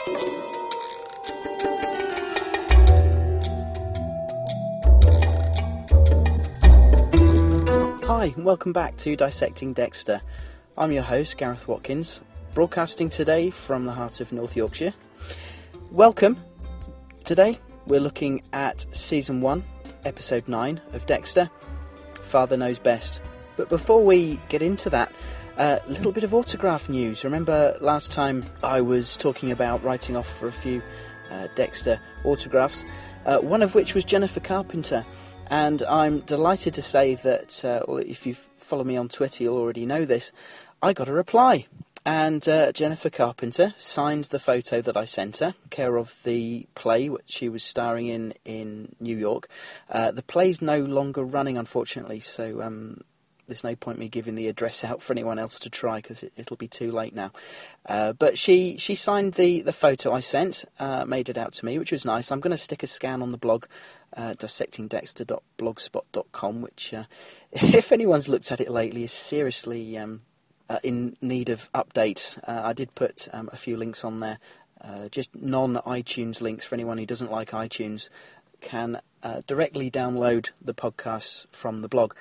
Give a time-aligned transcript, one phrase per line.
[0.00, 0.06] Hi,
[8.34, 10.22] and welcome back to Dissecting Dexter.
[10.78, 12.22] I'm your host, Gareth Watkins,
[12.54, 14.94] broadcasting today from the heart of North Yorkshire.
[15.90, 16.38] Welcome.
[17.24, 19.62] Today we're looking at season 1,
[20.06, 21.50] episode 9 of Dexter
[22.14, 23.20] Father Knows Best.
[23.58, 25.12] But before we get into that,
[25.56, 27.24] a little bit of autograph news.
[27.24, 30.82] Remember last time I was talking about writing off for a few
[31.30, 32.84] uh, Dexter autographs,
[33.26, 35.04] uh, one of which was Jennifer Carpenter.
[35.48, 39.58] And I'm delighted to say that, uh, well, if you follow me on Twitter, you'll
[39.58, 40.32] already know this.
[40.82, 41.66] I got a reply.
[42.06, 47.10] And uh, Jennifer Carpenter signed the photo that I sent her, care of the play
[47.10, 49.48] which she was starring in in New York.
[49.90, 53.02] Uh, the play's no longer running, unfortunately, so um,
[53.50, 56.48] there's no point me giving the address out for anyone else to try because it,
[56.48, 57.32] will be too late now.
[57.84, 61.66] Uh, but she she signed the, the photo I sent, uh, made it out to
[61.66, 62.30] me, which was nice.
[62.30, 63.66] I'm going to stick a scan on the blog,
[64.16, 67.04] uh, dissectingdexter.blogspot.com, which, uh,
[67.52, 70.22] if anyone's looked at it lately, is seriously um,
[70.68, 72.38] uh, in need of updates.
[72.46, 74.38] Uh, I did put um, a few links on there,
[75.10, 78.08] just non iTunes links for anyone who doesn't like iTunes.
[78.60, 79.00] Can
[79.46, 82.14] directly download the podcasts from the blog.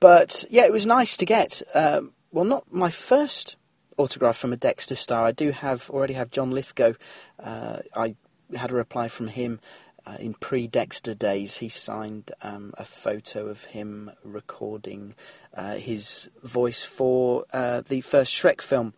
[0.00, 1.62] But yeah, it was nice to get.
[1.74, 3.56] Um, well, not my first
[3.96, 5.26] autograph from a Dexter star.
[5.26, 6.94] I do have already have John Lithgow.
[7.42, 8.16] Uh, I
[8.54, 9.60] had a reply from him
[10.06, 11.56] uh, in pre-Dexter days.
[11.58, 15.14] He signed um, a photo of him recording
[15.54, 18.94] uh, his voice for uh, the first Shrek film.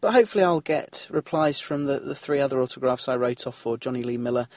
[0.00, 3.76] But hopefully, I'll get replies from the, the three other autographs I wrote off for
[3.76, 4.48] Jonny Lee Miller,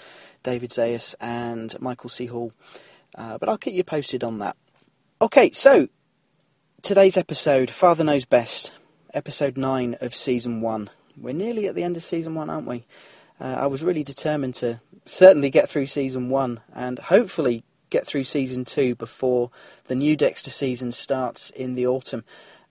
[0.42, 2.28] David Zayas, and Michael C.
[2.28, 2.54] Hall.
[3.16, 4.56] Uh, but I'll keep you posted on that.
[5.24, 5.88] Okay, so
[6.82, 8.74] today's episode, Father Knows Best,
[9.14, 10.90] episode 9 of season 1.
[11.16, 12.84] We're nearly at the end of season 1, aren't we?
[13.40, 18.26] Uh, I was really determined to certainly get through season 1 and hopefully get through
[18.26, 19.50] season 2 before
[19.86, 22.26] the new Dexter season starts in the autumn.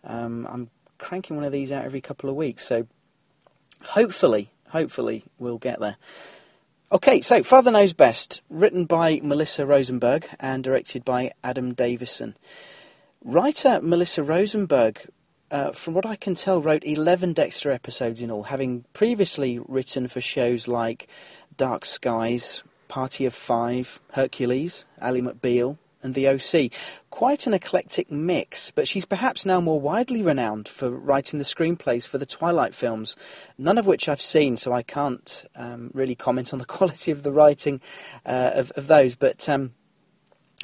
[0.04, 2.86] Um, I'm cranking one of these out every couple of weeks, so
[3.82, 5.96] hopefully, hopefully we'll get there.
[6.92, 12.36] Okay, so Father Knows Best, written by Melissa Rosenberg and directed by Adam Davidson.
[13.24, 15.08] Writer Melissa Rosenberg,
[15.50, 20.06] uh, from what I can tell, wrote 11 Dexter episodes in all, having previously written
[20.06, 21.08] for shows like
[21.56, 26.72] Dark Skies, Party of Five, Hercules, Ally McBeal, and The OC.
[27.10, 32.06] Quite an eclectic mix, but she's perhaps now more widely renowned for writing the screenplays
[32.06, 33.16] for the Twilight films,
[33.58, 37.22] none of which I've seen, so I can't um, really comment on the quality of
[37.22, 37.80] the writing
[38.24, 39.14] uh, of, of, those.
[39.14, 39.72] But um,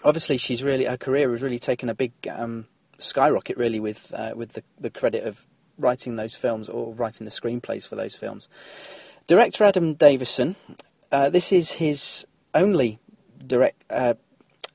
[0.04, 2.66] obviously, she's really her career has really taken a big um,
[2.99, 5.47] skyrocket, really, with uh, with the, the credit of
[5.78, 8.49] writing those films or writing the screenplays for those films.
[9.26, 10.56] Director Adam Davidson,
[11.12, 12.99] uh, this is his only
[13.47, 14.15] direct uh,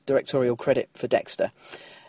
[0.06, 1.52] directorial credit for Dexter.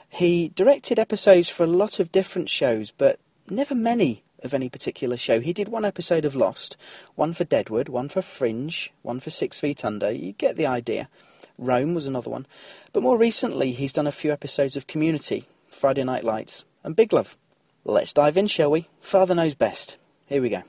[0.10, 3.20] He directed episodes for a lot of different shows, but
[3.50, 5.40] never many of any particular show.
[5.40, 6.78] He did one episode of Lost,
[7.16, 10.12] one for Deadwood, one for Fringe, one for Six Feet Under.
[10.12, 11.10] You get the idea.
[11.58, 12.46] Rome was another one.
[12.94, 17.12] But more recently, he's done a few episodes of Community, Friday Night Lights, and Big
[17.12, 17.38] Love.
[17.84, 18.88] Let's dive in, shall we?
[19.02, 19.98] Father knows best.
[20.28, 20.64] Here we go.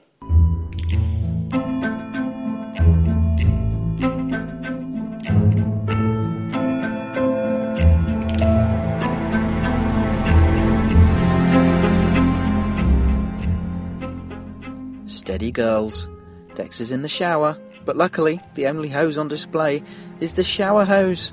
[15.27, 16.09] Steady, girls.
[16.55, 19.83] Dex is in the shower, but luckily, the only hose on display
[20.21, 21.33] is the shower hose.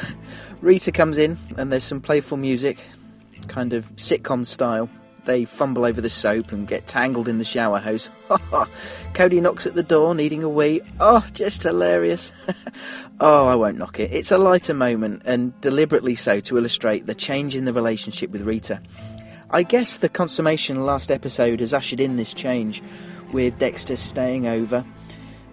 [0.60, 2.78] Rita comes in, and there's some playful music,
[3.48, 4.88] kind of sitcom style.
[5.24, 8.08] They fumble over the soap and get tangled in the shower hose.
[9.14, 10.80] Cody knocks at the door, needing a wee.
[11.00, 12.32] Oh, just hilarious.
[13.18, 14.12] oh, I won't knock it.
[14.12, 18.42] It's a lighter moment, and deliberately so to illustrate the change in the relationship with
[18.42, 18.80] Rita.
[19.50, 22.80] I guess the consummation last episode has ushered in this change
[23.34, 24.84] with Dexter staying over,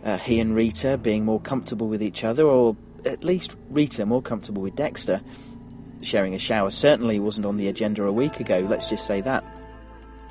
[0.05, 4.21] uh, he and Rita being more comfortable with each other, or at least Rita more
[4.21, 5.19] comfortable with Dexter.
[6.03, 9.43] Sharing a shower certainly wasn't on the agenda a week ago, let's just say that.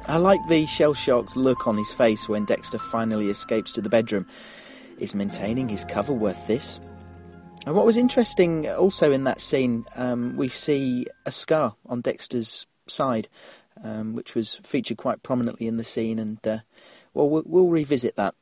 [0.06, 3.90] I like the shell shocked look on his face when Dexter finally escapes to the
[3.90, 4.26] bedroom.
[5.00, 6.80] Is maintaining his cover worth this?
[7.66, 12.66] And what was interesting also in that scene, um, we see a scar on Dexter's
[12.86, 13.28] side,
[13.82, 16.58] um, which was featured quite prominently in the scene, and uh,
[17.14, 18.34] well, well, we'll revisit that.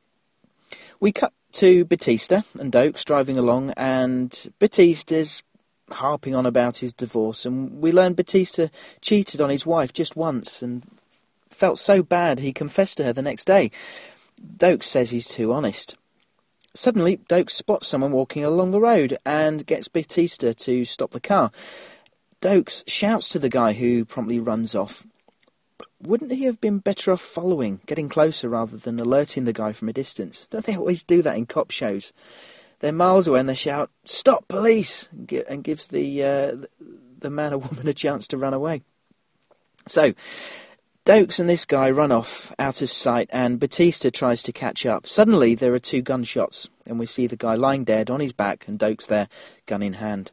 [0.99, 5.43] We cut to Batista and Doakes driving along, and Batista's
[5.91, 8.67] harping on about his divorce, and we learn Batista
[9.01, 10.83] cheated on his wife just once and
[11.49, 13.71] felt so bad he confessed to her the next day.
[14.57, 15.95] Doakes says he's too honest.
[16.73, 21.51] Suddenly, Doakes spots someone walking along the road and gets Batista to stop the car.
[22.41, 25.05] Doakes shouts to the guy who promptly runs off.
[26.01, 29.89] Wouldn't he have been better off following, getting closer rather than alerting the guy from
[29.89, 30.47] a distance?
[30.49, 32.13] Don't they always do that in cop shows?
[32.79, 35.09] They're miles away and they shout, "Stop, police!"
[35.49, 36.65] and gives the uh,
[37.19, 38.81] the man or woman a chance to run away.
[39.87, 40.13] So,
[41.05, 45.07] Doakes and this guy run off out of sight, and Batista tries to catch up.
[45.07, 48.67] Suddenly, there are two gunshots, and we see the guy lying dead on his back,
[48.67, 49.27] and Doakes there,
[49.65, 50.31] gun in hand.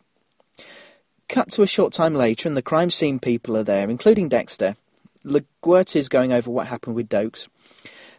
[1.29, 4.77] Cut to a short time later, and the crime scene people are there, including Dexter.
[5.26, 7.49] LaGuerta is going over what happened with Doakes,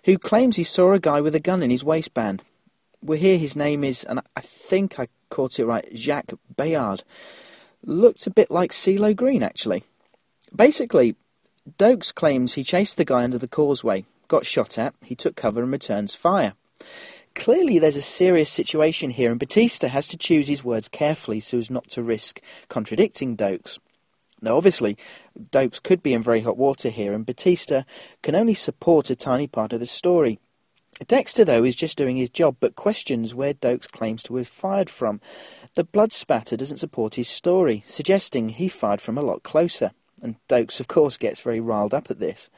[0.04, 2.44] who claims he saw a guy with a gun in his waistband.
[3.02, 7.04] We hear his name is, and I think I caught it right, Jacques Bayard.
[7.84, 9.84] Looked a bit like CeeLo Green, actually.
[10.54, 11.16] Basically,
[11.78, 15.62] Doakes claims he chased the guy under the causeway, got shot at, he took cover
[15.62, 16.54] and returns fire.
[17.36, 21.60] Clearly, there's a serious situation here, and Batista has to choose his words carefully so
[21.60, 23.80] as not to risk contradicting Doakes.
[24.42, 24.98] Now, obviously,
[25.52, 27.84] Doakes could be in very hot water here, and Batista
[28.22, 30.40] can only support a tiny part of the story.
[31.08, 34.90] Dexter, though, is just doing his job, but questions where Doakes claims to have fired
[34.90, 35.22] from.
[35.76, 39.92] The blood spatter doesn't support his story, suggesting he fired from a lot closer
[40.22, 42.50] and Doakes, of course, gets very riled up at this.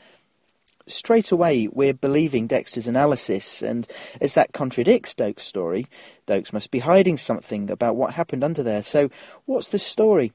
[0.87, 3.87] Straight away, we're believing Dexter's analysis, and
[4.19, 5.87] as that contradicts Doakes' story,
[6.25, 8.81] Doakes must be hiding something about what happened under there.
[8.81, 9.09] So,
[9.45, 10.33] what's the story?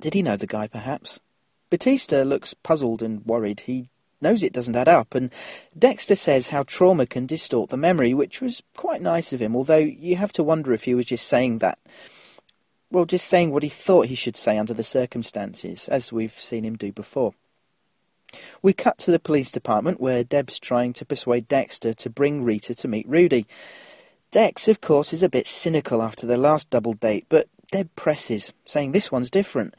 [0.00, 1.20] Did he know the guy, perhaps?
[1.70, 3.60] Batista looks puzzled and worried.
[3.60, 3.88] He
[4.20, 5.32] knows it doesn't add up, and
[5.78, 9.76] Dexter says how trauma can distort the memory, which was quite nice of him, although
[9.76, 11.78] you have to wonder if he was just saying that
[12.90, 16.64] well, just saying what he thought he should say under the circumstances, as we've seen
[16.64, 17.34] him do before.
[18.62, 22.74] We cut to the police department where Deb's trying to persuade Dexter to bring Rita
[22.74, 23.46] to meet Rudy.
[24.30, 28.52] Dex, of course, is a bit cynical after their last double date, but Deb presses,
[28.64, 29.74] saying this one's different.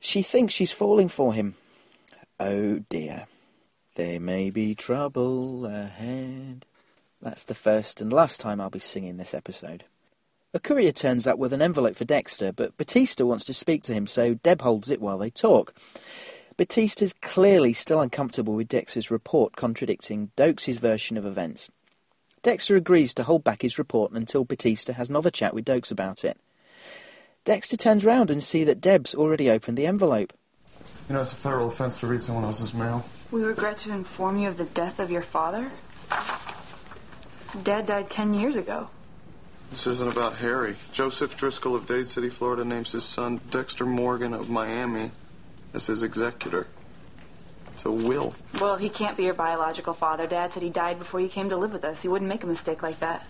[0.00, 1.54] She thinks she's falling for him.
[2.38, 3.26] Oh dear.
[3.94, 6.66] There may be trouble ahead.
[7.20, 9.84] That's the first and last time I'll be singing this episode.
[10.54, 13.94] A courier turns up with an envelope for Dexter, but Batista wants to speak to
[13.94, 15.74] him, so Deb holds it while they talk.
[16.58, 21.70] Batista's clearly still uncomfortable with Dexter's report contradicting Doakes' version of events.
[22.42, 26.24] Dexter agrees to hold back his report until Batista has another chat with Doakes about
[26.24, 26.38] it.
[27.44, 30.32] Dexter turns round and sees that Deb's already opened the envelope.
[31.08, 33.04] You know, it's a federal offense to read someone else's mail.
[33.32, 35.72] We regret to inform you of the death of your father.
[37.64, 38.88] Dad died ten years ago.
[39.72, 40.76] This isn't about Harry.
[40.92, 45.10] Joseph Driscoll of Dade City, Florida, names his son Dexter Morgan of Miami
[45.74, 46.68] as his executor.
[47.72, 48.34] It's a will.
[48.60, 50.26] Well, he can't be your biological father.
[50.26, 52.02] Dad said he died before you came to live with us.
[52.02, 53.26] He wouldn't make a mistake like that.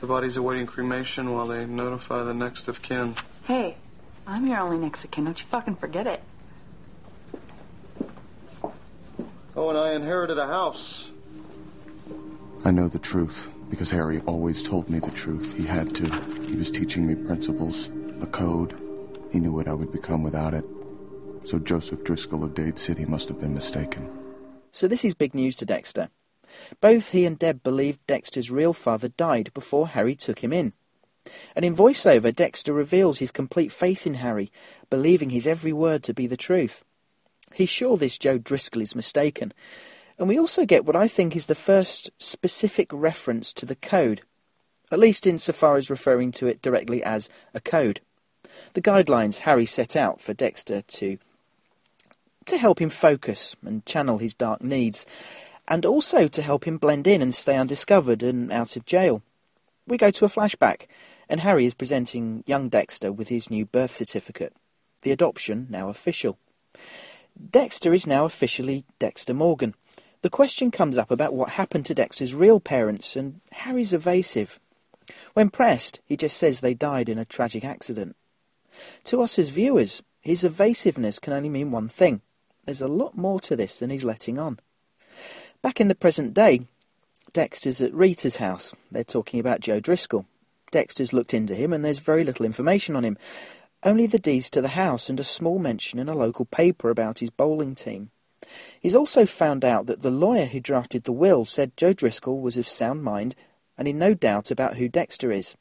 [0.00, 3.16] The body's awaiting cremation while they notify the next of kin.
[3.44, 3.76] Hey,
[4.26, 5.24] I'm your only Mexican.
[5.24, 6.22] Don't you fucking forget it.
[9.56, 11.10] Oh, and I inherited a house.
[12.64, 13.48] I know the truth.
[13.70, 15.56] Because Harry always told me the truth.
[15.56, 16.04] He had to.
[16.42, 17.88] He was teaching me principles,
[18.20, 18.76] a code.
[19.30, 20.64] He knew what I would become without it.
[21.44, 24.10] So Joseph Driscoll of Dade City must have been mistaken.
[24.72, 26.08] So this is big news to Dexter.
[26.80, 30.72] Both he and Deb believed Dexter's real father died before Harry took him in.
[31.54, 34.50] And in voiceover, Dexter reveals his complete faith in Harry,
[34.88, 36.84] believing his every word to be the truth.
[37.52, 39.52] He's sure this Joe Driscoll is mistaken,
[40.18, 44.22] and we also get what I think is the first specific reference to the code,
[44.92, 48.00] at least insofar as referring to it directly as a code.
[48.74, 51.18] The guidelines Harry set out for Dexter to
[52.46, 55.06] to help him focus and channel his dark needs,
[55.68, 59.22] and also to help him blend in and stay undiscovered and out of jail.
[59.86, 60.86] We go to a flashback,
[61.30, 64.52] and Harry is presenting young Dexter with his new birth certificate,
[65.00, 66.36] the adoption now official.
[67.50, 69.74] Dexter is now officially Dexter Morgan,
[70.22, 74.60] the question comes up about what happened to Dexter's real parents, and Harry's evasive.
[75.32, 78.16] When pressed, he just says they died in a tragic accident.
[79.04, 82.20] To us as viewers, his evasiveness can only mean one thing.
[82.66, 84.60] There's a lot more to this than he's letting on.
[85.62, 86.66] Back in the present day,
[87.32, 88.74] Dexter's at Rita's house.
[88.90, 90.26] They're talking about Joe Driscoll.
[90.70, 93.18] Dexter's looked into him, and there's very little information on him.
[93.82, 97.20] Only the deeds to the house and a small mention in a local paper about
[97.20, 98.10] his bowling team.
[98.80, 102.56] He's also found out that the lawyer who drafted the will said Joe Driscoll was
[102.56, 103.34] of sound mind
[103.76, 105.56] and in no doubt about who Dexter is.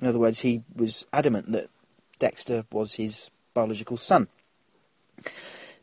[0.00, 1.68] In other words, he was adamant that
[2.18, 4.28] Dexter was his biological son.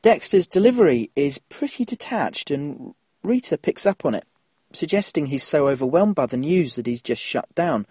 [0.02, 4.26] Dexter's delivery is pretty detached, and Rita picks up on it.
[4.72, 7.86] suggesting he's so overwhelmed by the news that he's just shut down.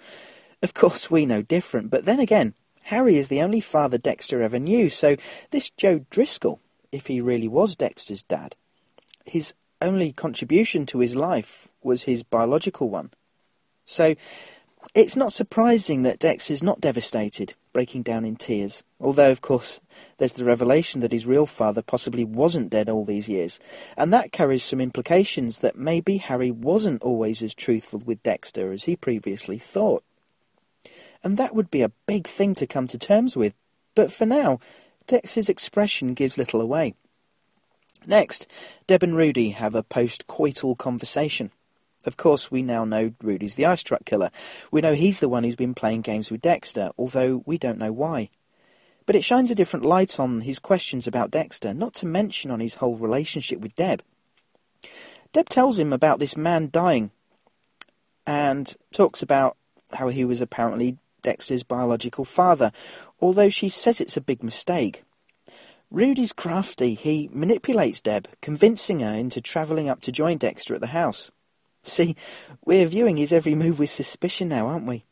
[0.63, 2.55] Of course, we know different, but then again,
[2.85, 5.17] Harry is the only father Dexter ever knew, so
[5.51, 8.55] this Joe Driscoll, if he really was Dexter's dad,
[9.25, 13.11] his only contribution to his life was his biological one.
[13.87, 14.15] So
[14.95, 18.83] it's not surprising that Dex is not devastated, breaking down in tears.
[19.01, 19.81] Although, of course,
[20.19, 23.59] there's the revelation that his real father possibly wasn't dead all these years,
[23.97, 28.85] and that carries some implications that maybe Harry wasn't always as truthful with Dexter as
[28.85, 30.05] he previously thought.
[31.25, 33.55] And that would be a big thing to come to terms with,
[33.95, 34.59] but for now,
[35.07, 36.95] Dex's expression gives little away.
[38.07, 38.47] Next,
[38.87, 41.53] Deb and Rudy have a post-coital conversation.
[42.05, 44.31] Of course, we now know Rudy's the ice truck killer.
[44.73, 47.93] We know he's the one who's been playing games with Dexter, although we don't know
[47.93, 48.31] why.
[49.07, 52.59] But it shines a different light on his questions about Dexter, not to mention on
[52.59, 54.03] his whole relationship with Deb.
[55.33, 57.13] Deb tells him about this man dying
[58.27, 59.57] and talks about
[59.93, 62.73] how he was apparently Dexter's biological father,
[63.21, 65.05] although she says it's a big mistake.
[65.91, 66.95] Rudy's crafty.
[66.95, 71.31] He manipulates Deb, convincing her into travelling up to join Dexter at the house.
[71.83, 72.17] See,
[72.65, 75.05] we're viewing his every move with suspicion now, aren't we?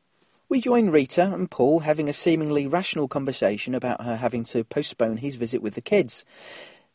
[0.49, 5.19] We join Rita and Paul having a seemingly rational conversation about her having to postpone
[5.19, 6.25] his visit with the kids.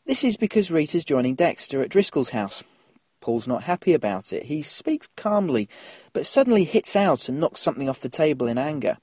[0.04, 2.64] This is because Rita's joining Dexter at Driscoll's house.
[3.20, 4.44] Paul's not happy about it.
[4.44, 5.68] He speaks calmly,
[6.12, 8.98] but suddenly hits out and knocks something off the table in anger.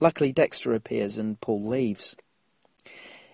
[0.00, 2.16] Luckily, Dexter appears and Paul leaves.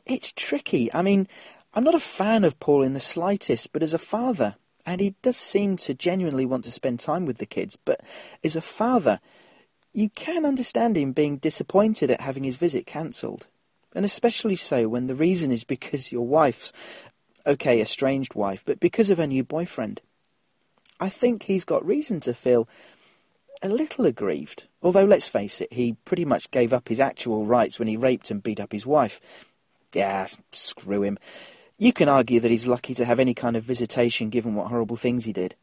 [0.06, 0.92] It's tricky.
[0.92, 1.28] I mean,
[1.74, 5.14] I'm not a fan of Paul in the slightest, but as a father, and he
[5.22, 8.00] does seem to genuinely want to spend time with the kids, but
[8.42, 9.20] as a father,
[9.92, 13.46] you can understand him being disappointed at having his visit cancelled.
[13.94, 16.72] And especially so when the reason is because your wife's,
[17.46, 20.00] okay, estranged wife, but because of her new boyfriend.
[21.00, 22.68] I think he's got reason to feel
[23.62, 24.64] a little aggrieved.
[24.82, 28.30] Although, let's face it, he pretty much gave up his actual rights when he raped
[28.30, 29.20] and beat up his wife.
[29.92, 31.18] Yeah, screw him.
[31.78, 34.96] You can argue that he's lucky to have any kind of visitation given what horrible
[34.96, 35.54] things he did.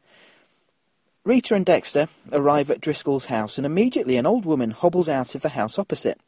[1.24, 5.42] Rita and Dexter arrive at Driscoll's house, and immediately an old woman hobbles out of
[5.42, 6.18] the house opposite.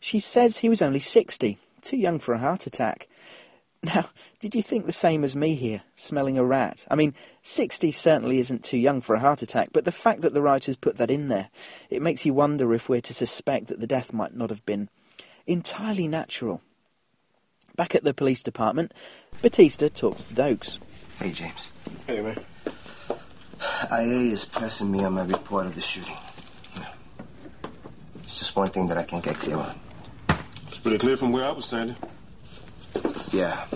[0.00, 3.08] She says he was only sixty, too young for a heart attack.
[3.94, 6.84] Now, did you think the same as me here, smelling a rat?
[6.90, 10.34] I mean, 60 certainly isn't too young for a heart attack, but the fact that
[10.34, 11.50] the writers put that in there,
[11.88, 14.88] it makes you wonder if we're to suspect that the death might not have been
[15.46, 16.62] entirely natural.
[17.76, 18.92] Back at the police department,
[19.40, 20.80] Batista talks to Doakes.
[21.18, 21.70] Hey, James.
[22.08, 22.40] Hey, man.
[23.92, 26.16] IA is pressing me on my report of the shooting.
[28.24, 29.78] It's just one thing that I can't get clear on.
[30.66, 31.94] It's pretty clear from where I was standing.
[33.32, 33.66] Yeah.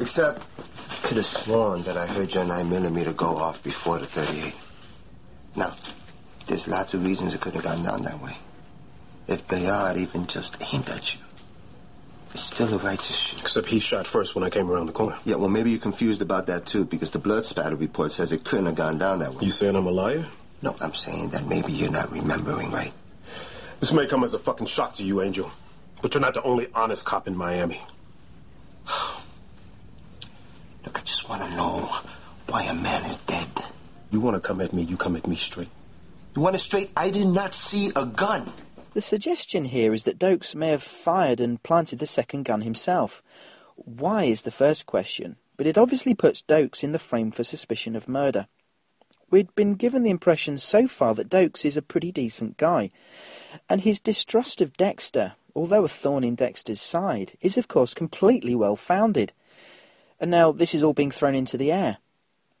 [0.00, 0.46] Except,
[1.02, 4.54] could have sworn that I heard your 9mm go off before the 38.
[5.56, 5.74] Now,
[6.46, 8.36] there's lots of reasons it could have gone down that way.
[9.26, 11.20] If Bayard even just aimed at you,
[12.32, 13.40] it's still a righteous shoot.
[13.40, 15.18] Except he shot first when I came around the corner.
[15.24, 18.44] Yeah, well, maybe you're confused about that too, because the blood spatter report says it
[18.44, 19.44] couldn't have gone down that way.
[19.44, 20.24] You saying I'm a liar?
[20.62, 22.92] No, I'm saying that maybe you're not remembering right.
[23.80, 25.50] This may come as a fucking shock to you, Angel.
[26.00, 27.80] But you're not the only honest cop in Miami.
[30.84, 31.90] Look, I just want to know
[32.46, 33.48] why a man is dead.
[34.10, 35.68] You want to come at me, you come at me straight.
[36.34, 36.90] You want it straight?
[36.96, 38.52] I did not see a gun.
[38.94, 43.22] The suggestion here is that Doakes may have fired and planted the second gun himself.
[43.76, 47.94] Why is the first question, but it obviously puts Doakes in the frame for suspicion
[47.94, 48.46] of murder.
[49.30, 52.90] We'd been given the impression so far that Doakes is a pretty decent guy,
[53.68, 58.54] and his distrust of Dexter, although a thorn in Dexter's side, is of course completely
[58.54, 59.32] well founded.
[60.20, 61.98] And now this is all being thrown into the air.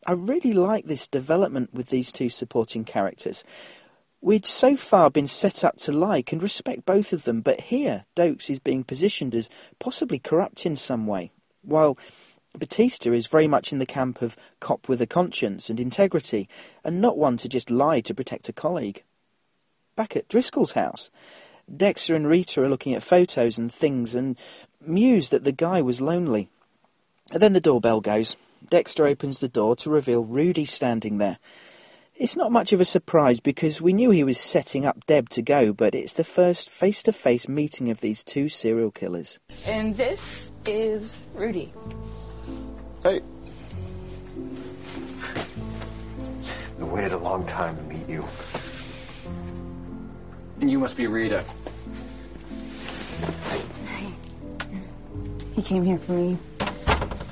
[0.04, 3.44] I really like this development with these two supporting characters.
[4.20, 8.04] We'd so far been set up to like and respect both of them, but here
[8.16, 11.30] Doakes is being positioned as possibly corrupt in some way,
[11.62, 11.96] while
[12.58, 16.48] Batista is very much in the camp of cop with a conscience and integrity,
[16.82, 19.04] and not one to just lie to protect a colleague.
[19.94, 21.12] Back at Driscoll's house,
[21.74, 24.36] Dexter and Rita are looking at photos and things and
[24.80, 26.48] muse that the guy was lonely.
[27.30, 28.36] And then the doorbell goes.
[28.68, 31.38] Dexter opens the door to reveal Rudy standing there.
[32.16, 35.42] It's not much of a surprise because we knew he was setting up Deb to
[35.42, 39.38] go, but it's the first face to face meeting of these two serial killers.
[39.66, 41.72] And this is Rudy.
[43.04, 43.20] Hey,
[46.80, 48.24] I waited a long time to meet you.
[50.60, 51.44] You must be Rita.
[53.48, 54.12] Hey.
[55.54, 56.38] He came here for me.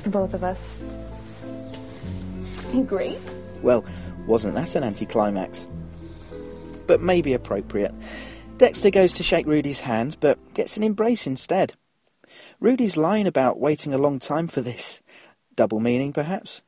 [0.03, 0.81] For both of us.
[2.87, 3.19] Great?
[3.63, 3.85] Well,
[4.27, 5.69] Wasn't that an anticlimax?
[6.89, 7.95] But maybe appropriate.
[8.59, 11.75] Dexter goes to shake Rudy's hand, but gets an embrace instead.
[12.59, 15.01] Rudy's lying about waiting a long time for this.
[15.55, 16.63] Double meaning, perhaps?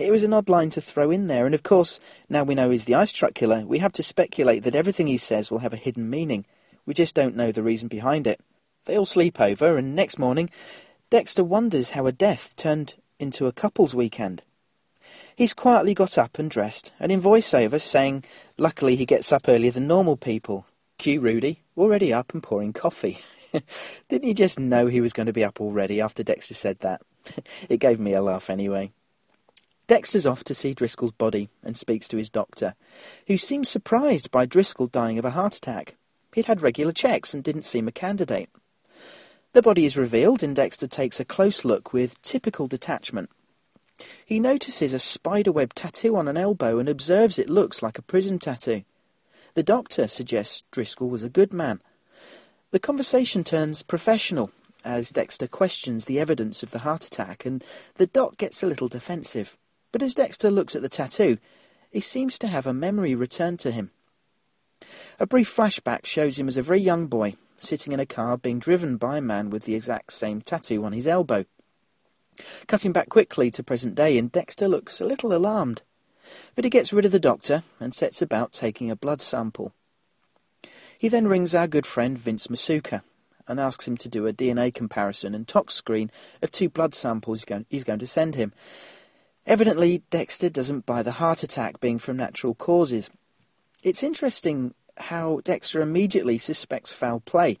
[0.00, 2.70] It was an odd line to throw in there, and of course, now we know
[2.70, 5.74] he's the ice truck killer, we have to speculate that everything he says will have
[5.74, 6.46] a hidden meaning.
[6.86, 8.40] We just don't know the reason behind it.
[8.86, 10.48] They all sleep over, and next morning,
[11.10, 14.42] Dexter wonders how a death turned into a couple's weekend.
[15.36, 18.24] He's quietly got up and dressed, and in voiceover saying,
[18.56, 20.64] luckily he gets up earlier than normal people.
[20.96, 23.18] Cue Rudy, already up and pouring coffee.
[24.08, 27.02] Didn't he just know he was going to be up already after Dexter said that?
[27.68, 28.92] it gave me a laugh anyway.
[29.90, 32.76] Dexter's off to see Driscoll's body and speaks to his doctor,
[33.26, 35.96] who seems surprised by Driscoll dying of a heart attack.
[36.32, 38.48] He'd had regular checks and didn't seem a candidate.
[39.52, 43.30] The body is revealed and Dexter takes a close look with typical detachment.
[44.24, 48.38] He notices a spiderweb tattoo on an elbow and observes it looks like a prison
[48.38, 48.84] tattoo.
[49.54, 51.80] The doctor suggests Driscoll was a good man.
[52.70, 54.52] The conversation turns professional
[54.84, 57.64] as Dexter questions the evidence of the heart attack and
[57.96, 59.56] the doc gets a little defensive.
[59.92, 61.38] But as Dexter looks at the tattoo,
[61.90, 63.90] he seems to have a memory return to him.
[65.18, 68.58] A brief flashback shows him as a very young boy, sitting in a car being
[68.58, 71.44] driven by a man with the exact same tattoo on his elbow.
[72.66, 75.82] Cutting back quickly to present day, and Dexter looks a little alarmed.
[76.54, 79.74] But he gets rid of the doctor and sets about taking a blood sample.
[80.98, 83.02] He then rings our good friend Vince Masuka
[83.48, 87.44] and asks him to do a DNA comparison and tox screen of two blood samples
[87.68, 88.52] he's going to send him.
[89.46, 93.10] Evidently, Dexter doesn't buy the heart attack being from natural causes.
[93.82, 97.58] It's interesting how Dexter immediately suspects foul play.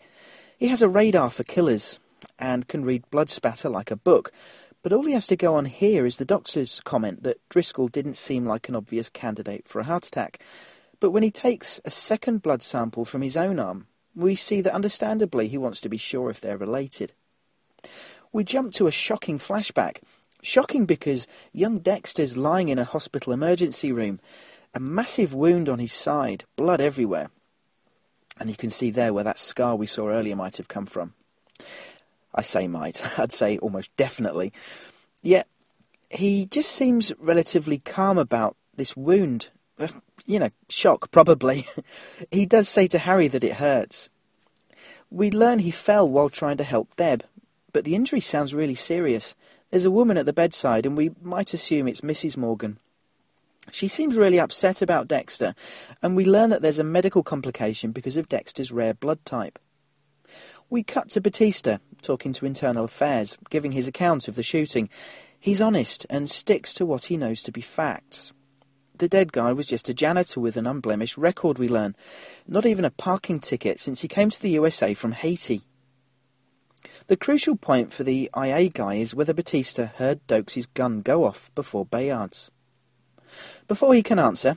[0.58, 1.98] He has a radar for killers
[2.38, 4.30] and can read blood spatter like a book,
[4.82, 8.16] but all he has to go on here is the doctor's comment that Driscoll didn't
[8.16, 10.38] seem like an obvious candidate for a heart attack.
[11.00, 14.74] But when he takes a second blood sample from his own arm, we see that
[14.74, 17.12] understandably he wants to be sure if they're related.
[18.32, 20.02] We jump to a shocking flashback
[20.42, 24.20] Shocking because young Dexter's lying in a hospital emergency room,
[24.74, 27.30] a massive wound on his side, blood everywhere.
[28.38, 31.14] And you can see there where that scar we saw earlier might have come from.
[32.34, 34.52] I say might, I'd say almost definitely.
[35.22, 35.46] Yet,
[36.10, 39.48] he just seems relatively calm about this wound.
[39.78, 39.88] Uh,
[40.26, 41.66] you know, shock, probably.
[42.30, 44.08] he does say to Harry that it hurts.
[45.10, 47.24] We learn he fell while trying to help Deb,
[47.72, 49.34] but the injury sounds really serious.
[49.70, 52.36] There's a woman at the bedside, and we might assume it's Mrs.
[52.36, 52.78] Morgan.
[53.70, 55.54] She seems really upset about Dexter,
[56.02, 59.58] and we learn that there's a medical complication because of Dexter's rare blood type.
[60.68, 64.88] We cut to Batista, talking to Internal Affairs, giving his account of the shooting.
[65.38, 68.32] He's honest and sticks to what he knows to be facts.
[68.98, 71.96] The dead guy was just a janitor with an unblemished record, we learn.
[72.46, 75.62] Not even a parking ticket since he came to the USA from Haiti.
[77.06, 81.50] The crucial point for the IA guy is whether Batista heard Doakes' gun go off
[81.54, 82.50] before Bayard's.
[83.68, 84.56] Before he can answer,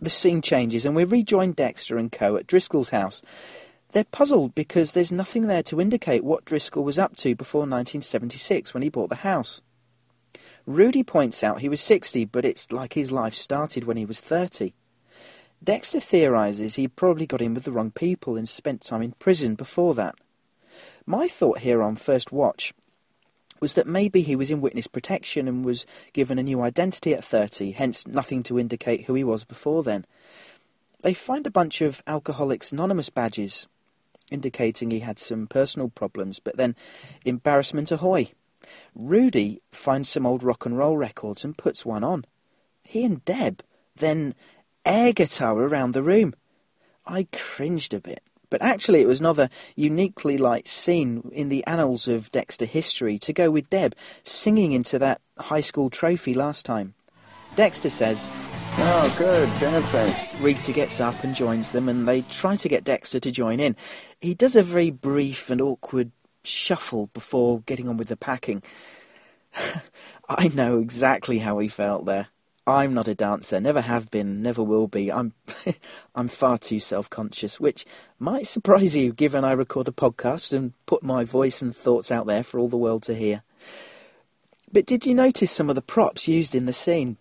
[0.00, 2.36] the scene changes and we rejoin Dexter and Co.
[2.36, 3.22] at Driscoll's house.
[3.92, 8.74] They're puzzled because there's nothing there to indicate what Driscoll was up to before 1976
[8.74, 9.60] when he bought the house.
[10.66, 14.20] Rudy points out he was 60, but it's like his life started when he was
[14.20, 14.72] 30.
[15.62, 19.54] Dexter theorizes he probably got in with the wrong people and spent time in prison
[19.54, 20.14] before that.
[21.06, 22.72] My thought here on first watch
[23.60, 27.24] was that maybe he was in witness protection and was given a new identity at
[27.24, 30.06] 30, hence nothing to indicate who he was before then.
[31.02, 33.68] They find a bunch of Alcoholics Anonymous badges,
[34.30, 36.74] indicating he had some personal problems, but then
[37.24, 38.30] embarrassment ahoy.
[38.94, 42.24] Rudy finds some old rock and roll records and puts one on.
[42.82, 43.62] He and Deb
[43.96, 44.34] then
[44.84, 46.34] air guitar around the room.
[47.06, 48.22] I cringed a bit.
[48.54, 53.32] But actually, it was another uniquely light scene in the annals of Dexter history to
[53.32, 56.94] go with Deb singing into that high school trophy last time.
[57.56, 58.30] Dexter says,
[58.76, 60.40] Oh, good, dancing.
[60.40, 63.74] Rita gets up and joins them, and they try to get Dexter to join in.
[64.20, 66.12] He does a very brief and awkward
[66.44, 68.62] shuffle before getting on with the packing.
[70.28, 72.28] I know exactly how he felt there.
[72.66, 75.12] I'm not a dancer, never have been, never will be.
[75.12, 75.34] I'm,
[76.14, 77.84] I'm far too self-conscious, which
[78.18, 82.26] might surprise you given I record a podcast and put my voice and thoughts out
[82.26, 83.42] there for all the world to hear.
[84.72, 87.18] But did you notice some of the props used in the scene?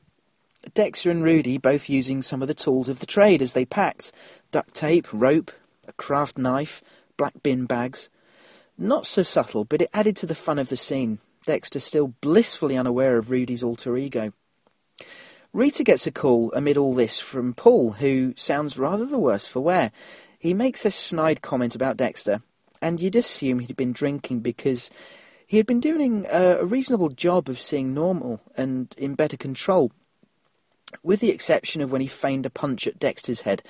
[0.74, 4.14] Dexter and Rudy both using some of the tools of the trade as they packed.
[4.52, 5.52] Duct tape, rope,
[5.86, 6.82] a craft knife,
[7.18, 8.10] black bin bags.
[8.78, 11.20] Not so subtle, but it added to the fun of the scene.
[11.46, 14.32] Dexter still blissfully unaware of Rudy's alter ego.
[15.54, 19.60] Rita gets a call amid all this from Paul, who sounds rather the worse for
[19.60, 19.92] wear.
[20.40, 22.42] He makes a snide comment about Dexter,
[22.82, 24.90] and you'd assume he'd been drinking because
[25.46, 29.92] he had been doing a reasonable job of seeing normal and in better control,
[31.04, 33.62] with the exception of when he feigned a punch at Dexter's head.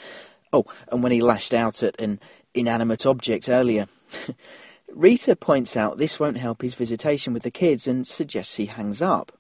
[0.54, 2.22] Oh, and when he lashed out at an
[2.54, 3.88] inanimate object earlier.
[4.88, 9.02] Rita points out this won't help his visitation with the kids and suggests he hangs
[9.02, 9.38] up.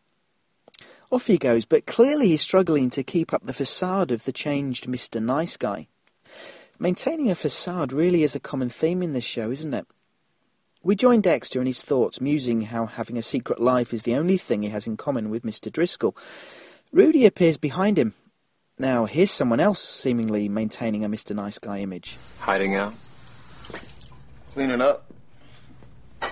[1.13, 4.87] Off he goes, but clearly he's struggling to keep up the facade of the changed
[4.87, 5.21] Mr.
[5.21, 5.87] Nice Guy.
[6.79, 9.85] Maintaining a facade really is a common theme in this show, isn't it?
[10.81, 14.37] We join Dexter in his thoughts, musing how having a secret life is the only
[14.37, 15.71] thing he has in common with Mr.
[15.71, 16.17] Driscoll.
[16.91, 18.15] Rudy appears behind him.
[18.79, 21.35] Now, here's someone else seemingly maintaining a Mr.
[21.35, 22.17] Nice Guy image.
[22.39, 22.95] Hiding out?
[24.53, 25.05] Cleaning up.
[26.23, 26.31] I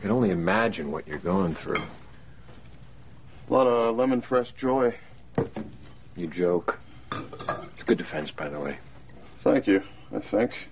[0.00, 1.80] can only imagine what you're going through.
[3.48, 4.94] A lot of lemon fresh joy.
[6.16, 6.78] You joke.
[7.72, 8.76] It's good defense, by the way.
[9.40, 9.82] Thank you,
[10.14, 10.68] I think.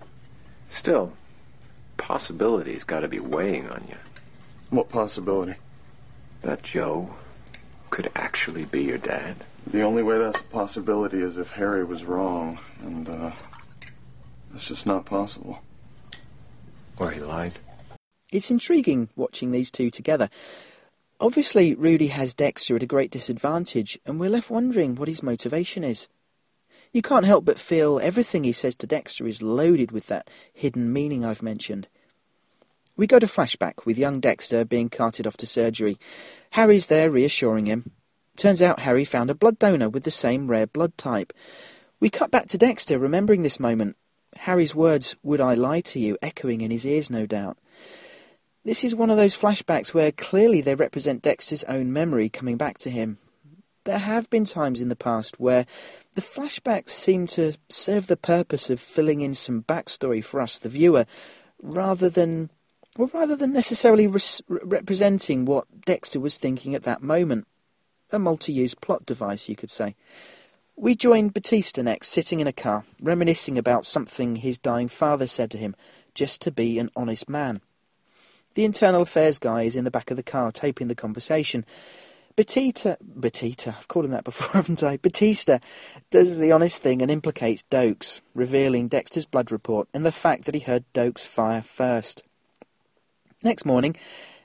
[0.69, 1.13] Still,
[1.97, 3.97] possibility's got to be weighing on you.
[4.69, 5.55] What possibility?
[6.43, 7.15] That Joe
[7.89, 9.37] could actually be your dad.
[9.67, 13.33] The only way that's a possibility is if Harry was wrong, and, uh,
[14.55, 15.61] it's just not possible.
[16.99, 17.55] Or he lied.
[18.31, 20.29] It's intriguing watching these two together.
[21.19, 25.83] Obviously, Rudy has Dexter at a great disadvantage, and we're left wondering what his motivation
[25.83, 26.09] is.
[26.93, 30.93] You can't help but feel everything he says to Dexter is loaded with that hidden
[30.93, 31.89] meaning I've mentioned.
[32.99, 35.99] We go to flashback with young Dexter being carted off to surgery.
[36.51, 37.93] Harry's there reassuring him.
[38.37, 41.33] Turns out Harry found a blood donor with the same rare blood type.
[41.99, 43.97] We cut back to Dexter remembering this moment.
[44.37, 47.57] Harry's words, Would I lie to you, echoing in his ears, no doubt.
[48.67, 52.79] This is one of those flashbacks where clearly they represent Dexter's own memory coming back
[52.79, 53.19] to him.
[53.85, 55.67] There have been times in the past where
[56.17, 60.69] the flashbacks seem to serve the purpose of filling in some backstory for us, the
[60.69, 61.07] viewer,
[61.63, 62.51] rather than,
[62.99, 67.47] well, rather than necessarily res- representing what Dexter was thinking at that moment.
[68.11, 69.95] A multi-use plot device, you could say.
[70.75, 75.53] We join Batista next, sitting in a car, reminiscing about something his dying father said
[75.53, 75.77] to him,
[76.15, 77.61] just to be an honest man.
[78.57, 81.67] The internal affairs guy is in the back of the car taping the conversation.
[82.37, 84.97] Batista, Batista, I've called him that before, haven't I?
[84.97, 85.59] Batista
[86.11, 90.55] does the honest thing and implicates Doakes, revealing Dexter's blood report and the fact that
[90.55, 92.23] he heard Doakes fire first.
[93.43, 93.95] Next morning,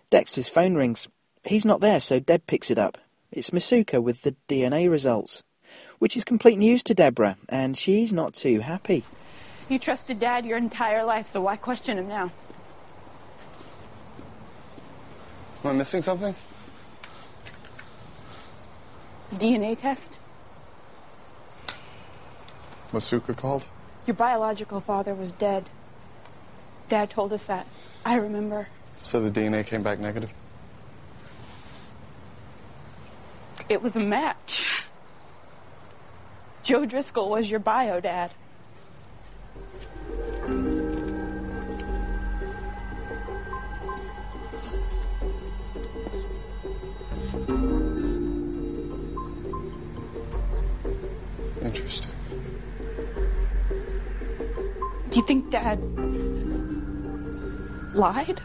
[0.10, 1.08] Dexter's phone rings.
[1.46, 2.98] He's not there, so Deb picks it up.
[3.32, 5.42] It's Masuka with the DNA results,
[6.00, 9.06] which is complete news to Deborah, and she's not too happy.
[9.70, 12.30] You trusted Dad your entire life, so why question him now?
[15.64, 16.34] Am I missing something?
[19.36, 20.20] DNA test?
[22.92, 23.66] Masuka called?
[24.08, 25.70] Your biological father was dead.
[26.90, 27.68] Dad told us that.
[28.04, 28.68] I remember.
[29.00, 30.32] So the DNA came back negative?
[33.70, 34.84] It was a match.
[36.64, 38.32] Joe Driscoll was your bio dad.
[51.74, 52.12] Interesting.
[55.10, 55.80] Do you think Dad
[57.94, 58.42] lied?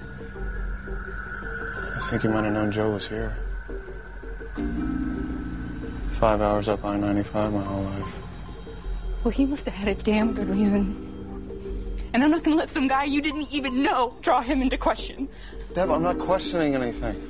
[1.95, 3.37] I think he might have known Joe was here.
[6.13, 8.19] Five hours up I 95 my whole life.
[9.23, 11.03] Well, he must have had a damn good reason.
[12.13, 15.29] And I'm not gonna let some guy you didn't even know draw him into question.
[15.75, 17.21] Deb, I'm not questioning anything.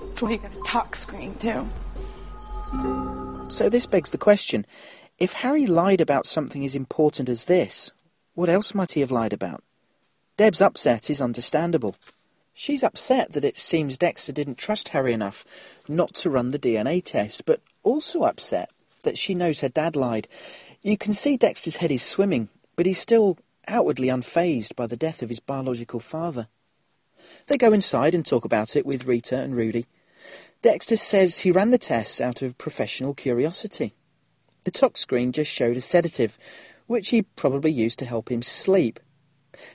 [0.00, 1.68] That's why you got a tox screen, too.
[3.48, 4.66] So this begs the question
[5.18, 7.92] if Harry lied about something as important as this,
[8.34, 9.62] what else might he have lied about?
[10.36, 11.96] Deb's upset is understandable.
[12.52, 15.44] She's upset that it seems Dexter didn't trust Harry enough
[15.88, 18.70] not to run the DNA test, but also upset
[19.04, 20.28] that she knows her dad lied.
[20.82, 25.22] You can see Dexter's head is swimming, but he's still outwardly unfazed by the death
[25.22, 26.48] of his biological father.
[27.46, 29.86] They go inside and talk about it with Rita and Rudy.
[30.62, 33.94] Dexter says he ran the tests out of professional curiosity.
[34.64, 36.38] The tox screen just showed a sedative,
[36.86, 38.98] which he probably used to help him sleep.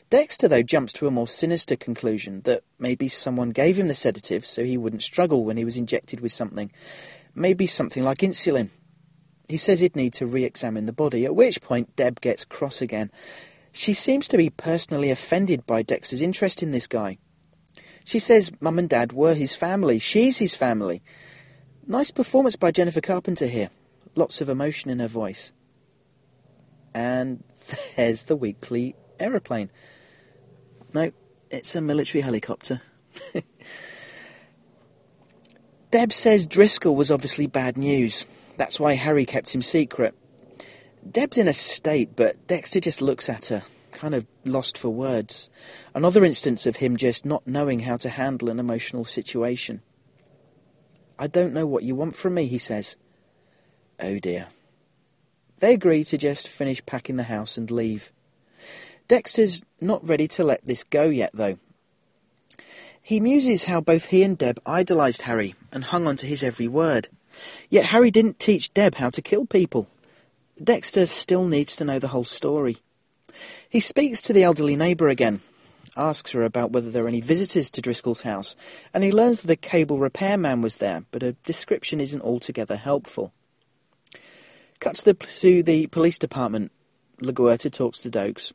[0.10, 4.46] Dexter, though, jumps to a more sinister conclusion that maybe someone gave him the sedative
[4.46, 6.72] so he wouldn't struggle when he was injected with something.
[7.34, 8.70] Maybe something like insulin.
[9.48, 12.82] He says he'd need to re examine the body, at which point Deb gets cross
[12.82, 13.12] again.
[13.72, 17.18] She seems to be personally offended by Dexter's interest in this guy.
[18.04, 21.02] She says mum and dad were his family, she's his family.
[21.88, 23.70] Nice performance by Jennifer Carpenter here.
[24.16, 25.52] Lots of emotion in her voice.
[26.94, 27.44] And
[27.96, 29.70] there's the weekly aeroplane.
[30.94, 31.12] No,
[31.50, 32.82] it's a military helicopter.
[35.92, 38.26] Deb says Driscoll was obviously bad news.
[38.58, 40.16] That's why Harry kept him secret.
[41.10, 43.64] Deb's in a state, but Dexter just looks at her,
[44.02, 45.52] kind of lost for words.
[45.94, 49.80] Another instance of him just not knowing how to handle an emotional situation.
[51.20, 52.98] I don't know what you want from me, he says.
[54.00, 54.48] Oh dear.
[55.60, 58.12] They agree to just finish packing the house and leave.
[59.08, 61.60] Dexter's not ready to let this go yet, though.
[63.04, 66.68] He muses how both he and Deb idolised Harry and hung on to his every
[66.68, 67.10] word.
[67.70, 69.88] Yet Harry didn't teach Deb how to kill people.
[70.64, 72.78] Dexter still needs to know the whole story.
[73.70, 75.42] He speaks to the elderly neighbour again,
[75.96, 78.56] asks her about whether there are any visitors to Driscoll's house,
[78.94, 83.32] and he learns that a cable repairman was there, but a description isn't altogether helpful.
[84.80, 86.72] Cut to the, to the police department.
[87.22, 88.52] LaGuerta talks to Doakes.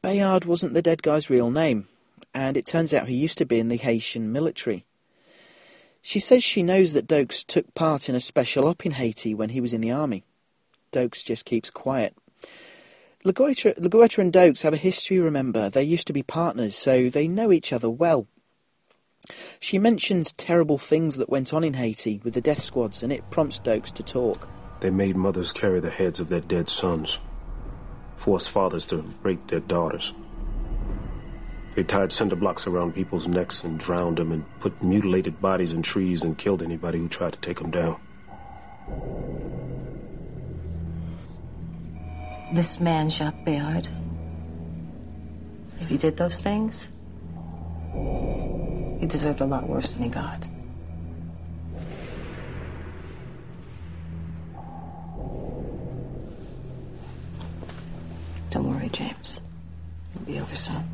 [0.00, 1.88] Bayard wasn't the dead guy's real name,
[2.34, 4.84] and it turns out he used to be in the Haitian military.
[6.02, 9.50] She says she knows that Doakes took part in a special op in Haiti when
[9.50, 10.24] he was in the army.
[10.92, 12.14] Doakes just keeps quiet.
[13.24, 15.70] LaGuerta and Doakes have a history, remember.
[15.70, 18.26] They used to be partners, so they know each other well.
[19.60, 23.30] She mentions terrible things that went on in Haiti with the death squads, and it
[23.30, 24.48] prompts Doakes to talk.
[24.80, 27.18] They made mothers carry the heads of their dead sons,
[28.16, 30.12] forced fathers to rape their daughters.
[31.76, 35.82] They tied cinder blocks around people's necks and drowned them and put mutilated bodies in
[35.82, 38.00] trees and killed anybody who tried to take them down.
[42.52, 43.88] This man, Jacques Bayard,
[45.80, 46.86] if he did those things,
[49.00, 50.46] he deserved a lot worse than he got.
[58.50, 59.40] Don't worry, James.
[60.14, 60.84] It'll be over soon.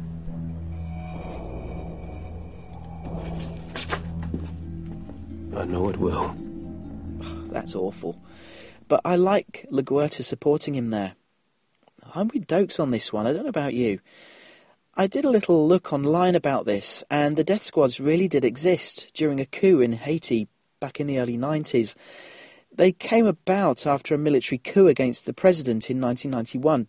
[5.56, 6.36] I know it will.
[7.46, 8.16] That's awful.
[8.86, 11.16] But I like LaGuerta supporting him there.
[12.14, 13.26] I'm with Doakes on this one.
[13.26, 14.00] I don't know about you.
[14.94, 19.10] I did a little look online about this, and the death squads really did exist
[19.14, 20.48] during a coup in Haiti
[20.80, 21.94] back in the early 90s.
[22.74, 26.86] They came about after a military coup against the president in 1991.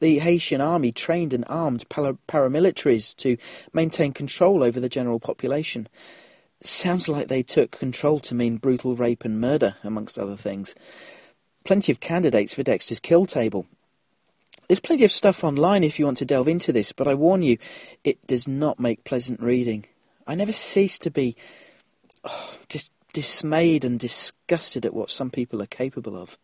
[0.00, 3.36] The Haitian army trained and armed paramilitaries to
[3.72, 5.88] maintain control over the general population.
[6.62, 10.74] Sounds like they took control to mean brutal rape and murder, amongst other things.
[11.64, 13.66] Plenty of candidates for Dexter's kill table.
[14.72, 17.42] There's plenty of stuff online if you want to delve into this, but I warn
[17.42, 17.58] you,
[18.04, 19.84] it does not make pleasant reading.
[20.26, 21.36] I never cease to be
[22.24, 26.38] oh, just dismayed and disgusted at what some people are capable of.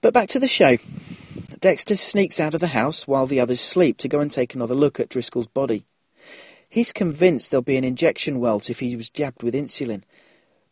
[0.00, 0.78] But back to the show.
[1.60, 4.74] Dexter sneaks out of the house while the others sleep to go and take another
[4.74, 5.84] look at Driscoll's body.
[6.68, 10.02] He's convinced there'll be an injection welt if he was jabbed with insulin.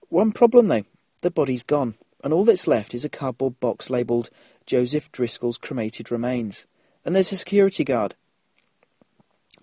[0.09, 0.87] One problem, though
[1.23, 1.95] the body's gone,
[2.25, 4.29] and all that's left is a cardboard box labelled
[4.69, 6.67] Joseph Driscoll's cremated remains.
[7.03, 8.15] And there's a security guard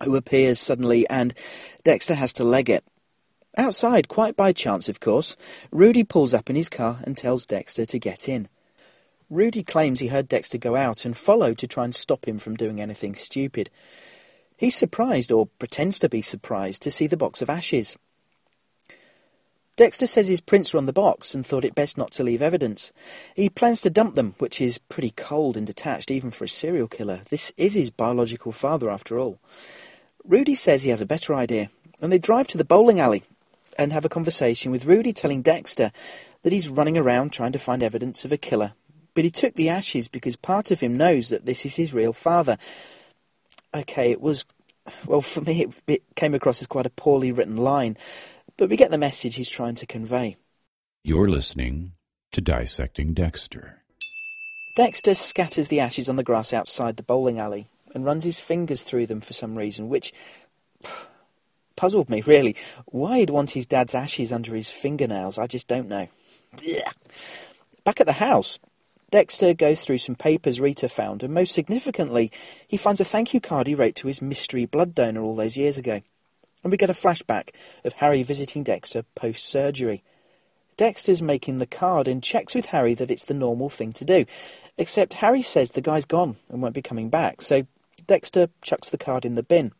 [0.02, 1.32] who appears suddenly, and
[1.84, 2.84] Dexter has to leg it.
[3.56, 5.36] Outside, quite by chance, of course,
[5.70, 8.48] Rudy pulls up in his car and tells Dexter to get in.
[9.30, 12.56] Rudy claims he heard Dexter go out and followed to try and stop him from
[12.56, 13.70] doing anything stupid.
[14.56, 17.96] He's surprised, or pretends to be surprised, to see the box of ashes.
[19.76, 22.40] Dexter says his prints were on the box and thought it best not to leave
[22.40, 22.92] evidence.
[23.34, 26.88] He plans to dump them, which is pretty cold and detached even for a serial
[26.88, 27.20] killer.
[27.28, 29.38] This is his biological father, after all.
[30.24, 33.24] Rudy says he has a better idea, and they drive to the bowling alley
[33.78, 35.92] and have a conversation with Rudy telling Dexter
[36.42, 38.72] that he's running around trying to find evidence of a killer.
[39.14, 42.12] But he took the ashes because part of him knows that this is his real
[42.14, 42.56] father,
[43.74, 44.46] okay, it was,
[45.06, 47.96] well, for me, it, it came across as quite a poorly written line,
[48.56, 50.36] but we get the message he's trying to convey.
[51.04, 51.92] You're listening
[52.32, 53.82] to Dissecting Dexter.
[54.76, 58.82] Dexter scatters the ashes on the grass outside the bowling alley and runs his fingers
[58.82, 60.12] through them for some reason, which
[61.76, 62.56] puzzled me, really.
[62.86, 66.08] Why he'd want his dad's ashes under his fingernails, I just don't know.
[67.84, 68.58] Back at the house,
[69.10, 72.32] Dexter goes through some papers Rita found, and most significantly,
[72.66, 75.56] he finds a thank you card he wrote to his mystery blood donor all those
[75.56, 76.02] years ago.
[76.66, 77.50] And we get a flashback
[77.84, 80.02] of Harry visiting Dexter post surgery.
[80.76, 84.26] Dexter's making the card and checks with Harry that it's the normal thing to do,
[84.76, 87.68] except Harry says the guy's gone and won't be coming back, so
[88.08, 89.70] Dexter chucks the card in the bin.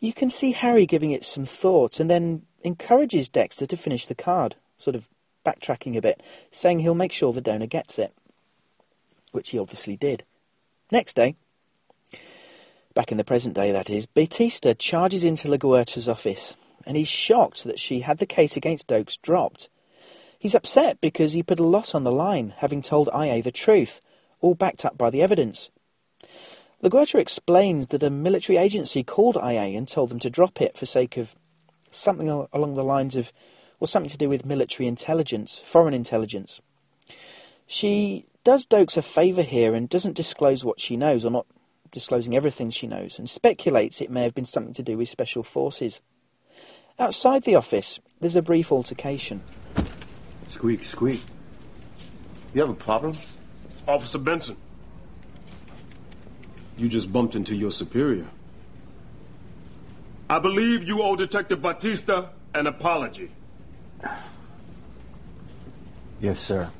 [0.00, 4.14] You can see Harry giving it some thought and then encourages Dexter to finish the
[4.14, 5.06] card, sort of
[5.44, 8.14] backtracking a bit, saying he'll make sure the donor gets it,
[9.32, 10.24] which he obviously did.
[10.90, 11.36] Next day,
[12.96, 16.56] back in the present day that is, Batista charges into LaGuerta's office,
[16.86, 19.68] and he's shocked that she had the case against Doakes dropped.
[20.38, 24.00] He's upset because he put a lot on the line, having told IA the truth,
[24.40, 25.70] all backed up by the evidence.
[26.82, 30.86] LaGuerta explains that a military agency called IA and told them to drop it for
[30.86, 31.36] sake of
[31.90, 33.30] something along the lines of,
[33.78, 36.62] or something to do with military intelligence, foreign intelligence.
[37.66, 41.46] She does Doakes a favour here and doesn't disclose what she knows, or not
[41.90, 45.42] disclosing everything she knows, and speculates it may have been something to do with special
[45.42, 46.00] forces.
[46.98, 49.42] Outside the office, there's a brief altercation.
[50.48, 51.22] Squeak, squeak.
[52.54, 53.18] You have a problem?
[53.86, 54.56] Officer Benson.
[56.76, 58.26] You just bumped into your superior.
[60.28, 63.30] I believe you owe Detective Batista an apology.
[66.20, 66.70] Yes, sir.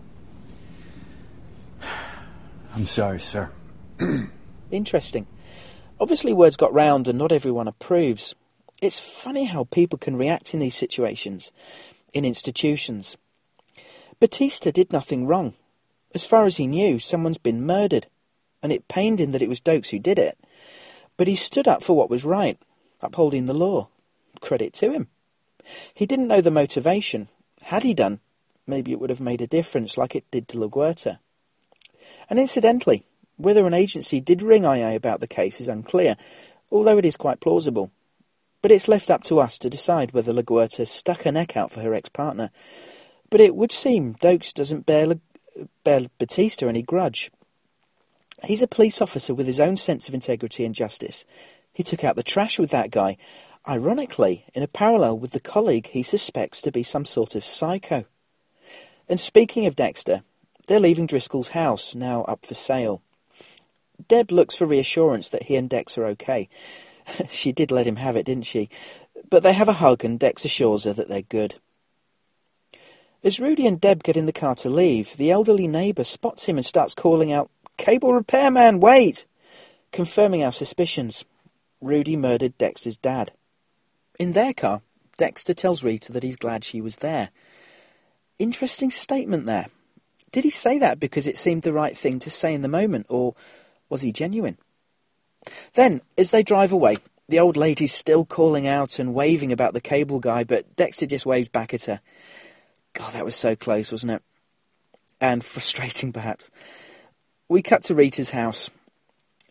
[2.75, 3.51] I'm sorry, sir.
[4.71, 5.27] Interesting.
[6.01, 8.35] Obviously, words got round and not everyone approves.
[8.83, 11.53] It's funny how people can react in these situations,
[12.13, 13.17] in institutions.
[14.21, 15.55] Batista did nothing wrong.
[16.15, 18.07] As far as he knew, someone's been murdered,
[18.63, 20.39] and it pained him that it was Doakes who did it.
[21.17, 22.59] But he stood up for what was right,
[23.01, 23.89] upholding the law.
[24.41, 25.09] Credit to him.
[25.95, 27.29] He didn't know the motivation.
[27.63, 28.21] Had he done,
[28.67, 31.19] maybe it would have made a difference like it did to LaGuerta.
[32.29, 33.05] And incidentally,
[33.37, 36.17] whether an agency did ring IA about the case is unclear,
[36.71, 37.91] although it is quite plausible.
[38.63, 41.83] But it's left up to us to decide whether LaGuerta stuck her neck out for
[41.83, 42.51] her ex-partner.
[43.31, 45.21] But it would seem Doakes doesn't bear,
[45.85, 47.31] bear Batista any grudge.
[48.45, 51.25] He's a police officer with his own sense of integrity and justice.
[51.73, 53.17] He took out the trash with that guy,
[53.69, 58.05] ironically, in a parallel with the colleague he suspects to be some sort of psycho.
[59.09, 60.23] And speaking of Dexter,
[60.67, 63.03] they're leaving Driscoll's house, now up for sale.
[64.09, 66.49] Deb looks for reassurance that he and Dex are okay.
[67.31, 68.69] she did let him have it, didn't she?
[69.29, 71.57] But they have a hug and Dex assures her that they're good.
[73.25, 76.57] As Rudy and Deb get in the car to leave, the elderly neighbour spots him
[76.57, 79.27] and starts calling out, Cable repairman, wait!
[79.93, 81.25] Confirming our suspicions.
[81.81, 83.33] Rudy murdered Dex's dad.
[84.19, 84.83] In their car,
[85.19, 87.31] Dexter tells Rita that he's glad she was there.
[88.39, 89.67] Interesting statement there.
[90.33, 93.07] Did he say that because it seemed the right thing to say in the moment,
[93.09, 93.35] or
[93.89, 94.59] was he genuine?
[95.75, 99.81] Then, as they drive away, the old lady's still calling out and waving about the
[99.81, 102.01] cable guy, but Dexter just waves back at her.
[102.93, 104.23] God, that was so close, wasn't it?
[105.21, 106.51] And frustrating, perhaps.
[107.49, 108.71] We cut to Rita's house.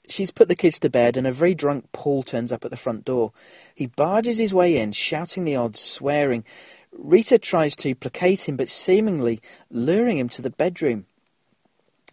[0.08, 2.78] She's put the kids to bed, and a very drunk Paul turns up at the
[2.78, 3.32] front door.
[3.74, 6.43] He barges his way in, shouting the odds, swearing.
[6.91, 11.08] Rita tries to placate him, but seemingly luring him to the bedroom.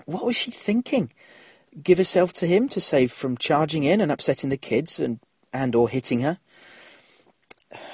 [0.07, 1.13] What was she thinking?
[1.81, 5.21] Give herself to him to save from charging in and upsetting the kids and,
[5.53, 6.39] and or hitting her?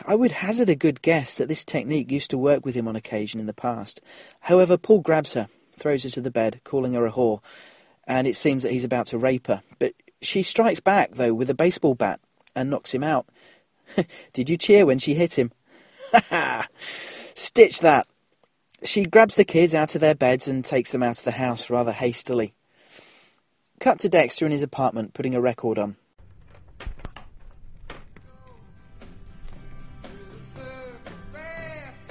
[0.04, 2.96] I would hazard a good guess that this technique used to work with him on
[2.96, 4.00] occasion in the past.
[4.40, 7.40] However, Paul grabs her, throws her to the bed, calling her a whore,
[8.06, 9.62] and it seems that he's about to rape her.
[9.78, 12.20] But she strikes back, though, with a baseball bat
[12.56, 13.26] and knocks him out.
[14.32, 15.52] Did you cheer when she hit him?
[16.10, 16.68] Ha ha!
[17.34, 18.06] Stitch that!
[18.82, 21.70] She grabs the kids out of their beds and takes them out of the house
[21.70, 22.54] rather hastily.
[23.80, 25.96] Cut to Dexter in his apartment putting a record on.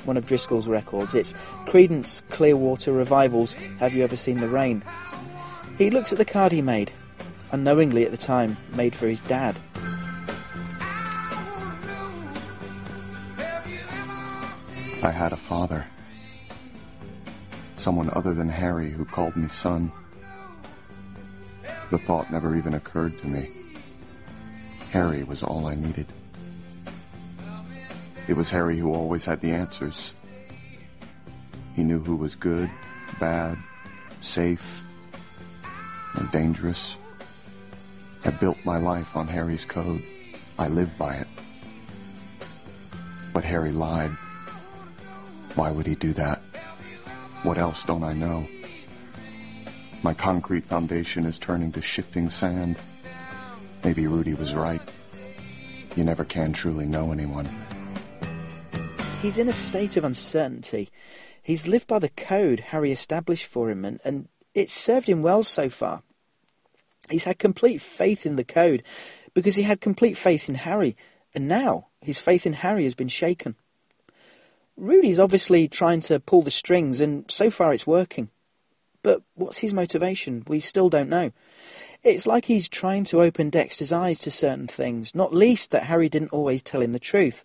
[0.06, 1.14] One of Driscoll's records.
[1.14, 1.34] It's
[1.66, 4.82] Creedence Clearwater Revival's Have You Ever Seen the Rain?
[5.78, 6.92] He looks at the card he made,
[7.52, 9.58] unknowingly at the time, made for his dad.
[15.04, 15.86] I had a father.
[17.78, 19.92] Someone other than Harry who called me son.
[21.90, 23.50] The thought never even occurred to me.
[24.92, 26.08] Harry was all I needed.
[28.28, 30.14] It was Harry who always had the answers.
[31.76, 32.70] He knew who was good,
[33.20, 33.58] bad,
[34.20, 34.84] safe,
[36.16, 36.98] and dangerous.
[38.26, 40.04] I built my life on Harry's code.
[40.60, 41.28] I lived by it.
[43.34, 44.12] But Harry lied.
[45.56, 46.42] Why would he do that?
[47.44, 48.46] What else don't I know?
[50.08, 52.78] My concrete foundation is turning to shifting sand.
[53.84, 54.80] Maybe Rudy was right.
[55.98, 57.50] You never can truly know anyone.
[59.22, 60.90] He's in a state of uncertainty.
[61.44, 65.44] He's lived by the code Harry established for him, and, and it's served him well
[65.44, 66.04] so far.
[67.10, 68.84] He's had complete faith in the code
[69.34, 70.96] because he had complete faith in Harry,
[71.36, 73.56] and now his faith in Harry has been shaken.
[74.78, 78.30] Rudy's obviously trying to pull the strings, and so far it's working.
[79.04, 80.44] But what's his motivation?
[80.48, 81.32] We still don't know.
[82.04, 86.10] It's like he's trying to open Dexter's eyes to certain things, not least that Harry
[86.10, 87.44] didn't always tell him the truth,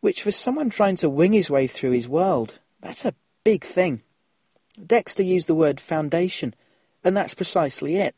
[0.00, 4.02] which for someone trying to wing his way through his world, that's a big thing.
[4.84, 6.54] Dexter used the word foundation,
[7.02, 8.14] and that's precisely it.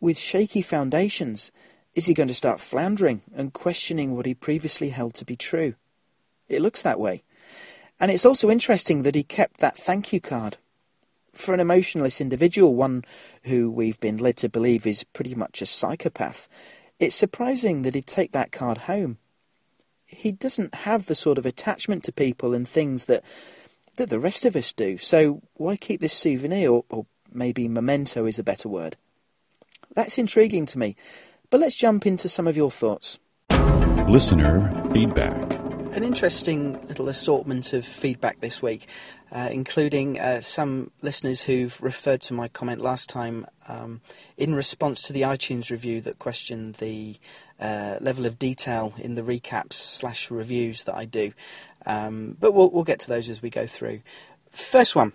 [0.00, 1.50] With shaky foundations,
[1.94, 5.74] is he going to start floundering and questioning what he previously held to be true?
[6.48, 7.24] It looks that way.
[7.98, 10.56] And it's also interesting that he kept that thank you card.
[11.32, 13.04] For an emotionless individual, one
[13.44, 16.48] who we've been led to believe is pretty much a psychopath,
[16.98, 19.18] it's surprising that he'd take that card home.
[20.06, 23.24] He doesn't have the sort of attachment to people and things that
[23.96, 28.24] that the rest of us do, so why keep this souvenir, or, or maybe memento
[28.24, 28.96] is a better word?
[29.94, 30.96] That's intriguing to me,
[31.50, 33.18] but let's jump into some of your thoughts.
[34.08, 35.52] Listener feedback.
[35.92, 38.86] An interesting little assortment of feedback this week,
[39.32, 44.00] uh, including uh, some listeners who've referred to my comment last time um,
[44.36, 47.16] in response to the iTunes review that questioned the
[47.60, 51.32] uh, level of detail in the recaps slash reviews that I do.
[51.86, 54.00] Um, but we'll, we'll get to those as we go through.
[54.50, 55.12] First one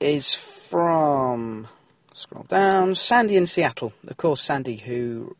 [0.00, 1.68] is from
[2.12, 3.92] scroll down Sandy in Seattle.
[4.06, 5.36] Of course, Sandy who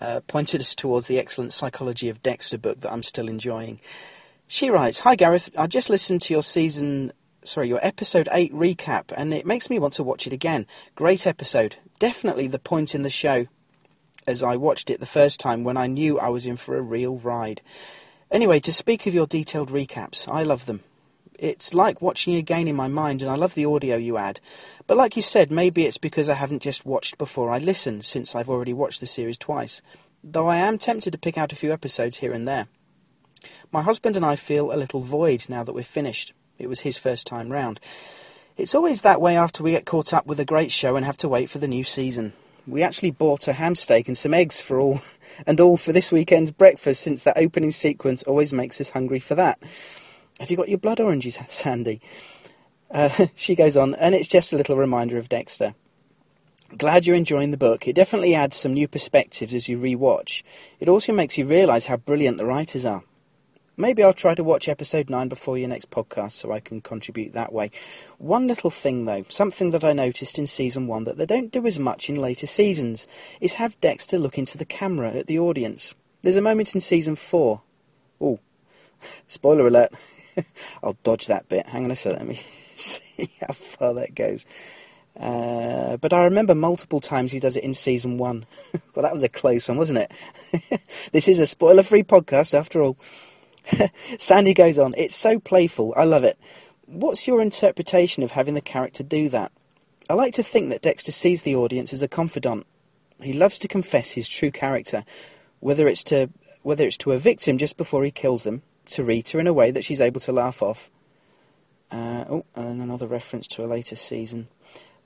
[0.00, 3.80] uh, pointed us towards the excellent Psychology of Dexter book that I'm still enjoying.
[4.54, 9.12] She writes, Hi Gareth, I just listened to your season, sorry, your episode 8 recap,
[9.16, 10.68] and it makes me want to watch it again.
[10.94, 11.74] Great episode.
[11.98, 13.48] Definitely the point in the show
[14.28, 16.82] as I watched it the first time when I knew I was in for a
[16.82, 17.62] real ride.
[18.30, 20.84] Anyway, to speak of your detailed recaps, I love them.
[21.36, 24.38] It's like watching again in my mind, and I love the audio you add.
[24.86, 28.36] But like you said, maybe it's because I haven't just watched before I listen, since
[28.36, 29.82] I've already watched the series twice.
[30.22, 32.68] Though I am tempted to pick out a few episodes here and there.
[33.72, 36.32] My husband and I feel a little void now that we're finished.
[36.58, 37.80] It was his first time round.
[38.56, 41.16] It's always that way after we get caught up with a great show and have
[41.18, 42.32] to wait for the new season.
[42.66, 45.00] We actually bought a ham steak and some eggs for all
[45.46, 49.34] and all for this weekend's breakfast since that opening sequence always makes us hungry for
[49.34, 49.58] that.
[50.40, 52.00] Have you got your blood oranges, Sandy?
[52.90, 55.74] Uh, she goes on, and it's just a little reminder of Dexter.
[56.76, 57.86] Glad you're enjoying the book.
[57.86, 60.42] It definitely adds some new perspectives as you rewatch.
[60.80, 63.04] It also makes you realise how brilliant the writers are.
[63.76, 67.32] Maybe I'll try to watch episode 9 before your next podcast so I can contribute
[67.32, 67.72] that way.
[68.18, 71.66] One little thing though, something that I noticed in season 1 that they don't do
[71.66, 73.08] as much in later seasons,
[73.40, 75.92] is have Dexter look into the camera at the audience.
[76.22, 77.62] There's a moment in season 4.
[78.20, 78.38] Oh,
[79.26, 79.90] spoiler alert.
[80.82, 81.66] I'll dodge that bit.
[81.66, 82.36] Hang on a second, let me
[82.76, 84.46] see how far that goes.
[85.18, 88.46] Uh, but I remember multiple times he does it in season one.
[88.94, 90.80] well, that was a close one, wasn't it?
[91.12, 92.96] this is a spoiler free podcast after all.
[94.18, 95.94] Sandy goes on, It's so playful.
[95.96, 96.38] I love it.
[96.86, 99.52] What's your interpretation of having the character do that?
[100.08, 102.66] I like to think that Dexter sees the audience as a confidant.
[103.22, 105.04] He loves to confess his true character,
[105.60, 106.28] whether it's to
[106.62, 109.70] whether it's to a victim just before he kills them, to Rita in a way
[109.70, 110.90] that she's able to laugh off.
[111.90, 114.48] Uh, oh, and another reference to a later season.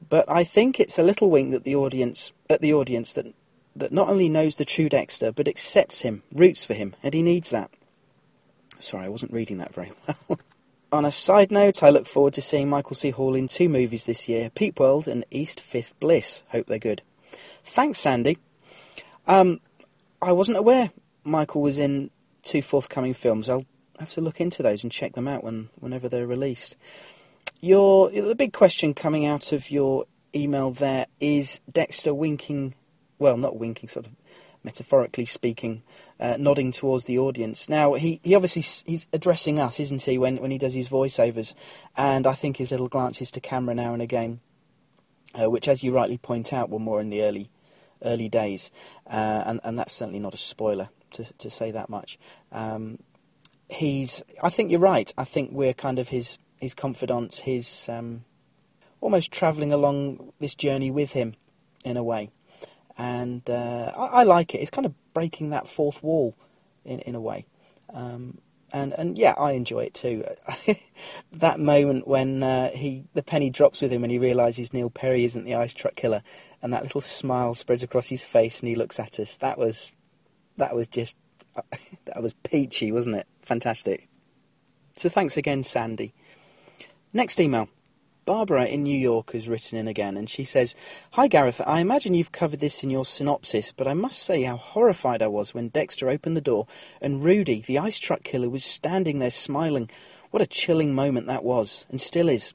[0.08, 3.26] But I think it's a little wink that the audience at the audience that
[3.76, 7.22] that not only knows the true Dexter but accepts him, roots for him, and he
[7.22, 7.70] needs that.
[8.78, 10.38] Sorry, I wasn't reading that very well.
[10.92, 13.10] On a side note, I look forward to seeing Michael C.
[13.10, 16.42] Hall in two movies this year: Peep World and East Fifth Bliss.
[16.48, 17.02] Hope they're good.
[17.64, 18.38] Thanks, Sandy.
[19.26, 19.60] Um,
[20.22, 20.90] I wasn't aware
[21.24, 22.10] Michael was in
[22.42, 23.48] two forthcoming films.
[23.48, 23.66] I'll
[23.98, 26.76] have to look into those and check them out when whenever they're released.
[27.60, 32.74] Your the big question coming out of your email there is Dexter winking,
[33.18, 34.12] well, not winking, sort of
[34.64, 35.82] metaphorically speaking,
[36.20, 37.68] uh, nodding towards the audience.
[37.68, 41.54] Now he, he obviously he's addressing us, isn't he, when when he does his voiceovers,
[41.96, 44.40] and I think his little glances to camera now and again,
[45.40, 47.50] uh, which, as you rightly point out, were more in the early
[48.04, 48.70] early days,
[49.06, 52.18] uh, and and that's certainly not a spoiler to to say that much.
[52.52, 52.98] Um,
[53.68, 54.22] he's.
[54.42, 55.12] I think you're right.
[55.16, 58.24] I think we're kind of his his confidants, his um,
[59.00, 61.34] almost travelling along this journey with him,
[61.84, 62.30] in a way.
[62.96, 64.58] And uh, I, I, like it.
[64.58, 66.36] It's kind of breaking that fourth wall,
[66.84, 67.44] in in a way.
[67.92, 68.38] Um,
[68.72, 70.24] and and yeah, I enjoy it too.
[71.32, 75.24] that moment when uh, he the penny drops with him and he realises Neil Perry
[75.24, 76.22] isn't the ice truck killer,
[76.62, 79.36] and that little smile spreads across his face and he looks at us.
[79.38, 79.90] That was
[80.56, 81.16] that was just
[82.04, 83.26] that was peachy, wasn't it?
[83.42, 84.08] Fantastic.
[84.98, 86.14] So thanks again, Sandy.
[87.12, 87.68] Next email.
[88.28, 90.76] Barbara in New York has written in again, and she says,
[91.12, 94.58] Hi Gareth, I imagine you've covered this in your synopsis, but I must say how
[94.58, 96.66] horrified I was when Dexter opened the door
[97.00, 99.88] and Rudy, the ice truck killer, was standing there smiling.
[100.30, 102.52] What a chilling moment that was, and still is.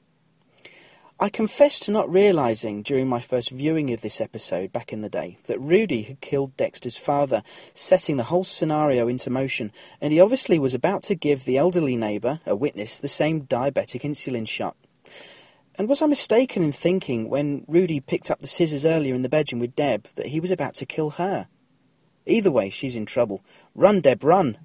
[1.18, 5.08] I confess to not realising during my first viewing of this episode back in the
[5.08, 7.42] day that Rudy had killed Dexter's father,
[7.74, 11.96] setting the whole scenario into motion, and he obviously was about to give the elderly
[11.96, 14.76] neighbour, a witness, the same diabetic insulin shot.
[15.76, 19.28] And was I mistaken in thinking, when Rudy picked up the scissors earlier in the
[19.28, 21.48] bedroom with Deb, that he was about to kill her?
[22.26, 23.42] Either way, she's in trouble.
[23.74, 24.56] Run, Deb, run!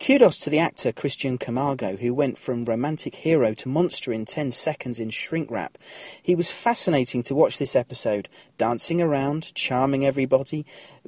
[0.00, 4.52] Kudos to the actor Christian Camargo, who went from romantic hero to monster in 10
[4.52, 5.76] seconds in shrink wrap.
[6.22, 8.28] He was fascinating to watch this episode,
[8.58, 10.64] dancing around, charming everybody,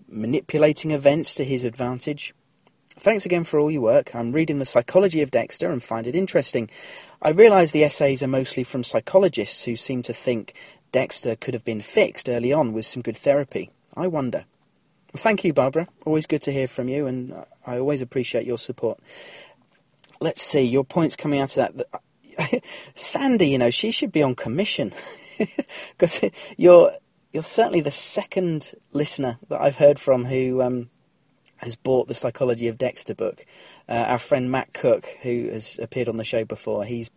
[0.08, 2.34] manipulating events to his advantage.
[3.00, 4.14] Thanks again for all your work.
[4.14, 6.68] I'm reading The Psychology of Dexter and find it interesting.
[7.22, 10.52] I realise the essays are mostly from psychologists who seem to think
[10.92, 13.70] Dexter could have been fixed early on with some good therapy.
[13.96, 14.44] I wonder.
[15.16, 15.88] Thank you, Barbara.
[16.04, 17.34] Always good to hear from you, and
[17.66, 19.00] I always appreciate your support.
[20.20, 21.78] Let's see, your points coming out of
[22.38, 22.62] that.
[22.94, 24.92] Sandy, you know, she should be on commission
[25.92, 26.20] because
[26.58, 26.92] you're
[27.32, 30.90] you're certainly the second listener that I've heard from who um,
[31.60, 33.44] has bought the Psychology of Dexter book.
[33.88, 37.10] Uh, our friend Matt Cook, who has appeared on the show before, he's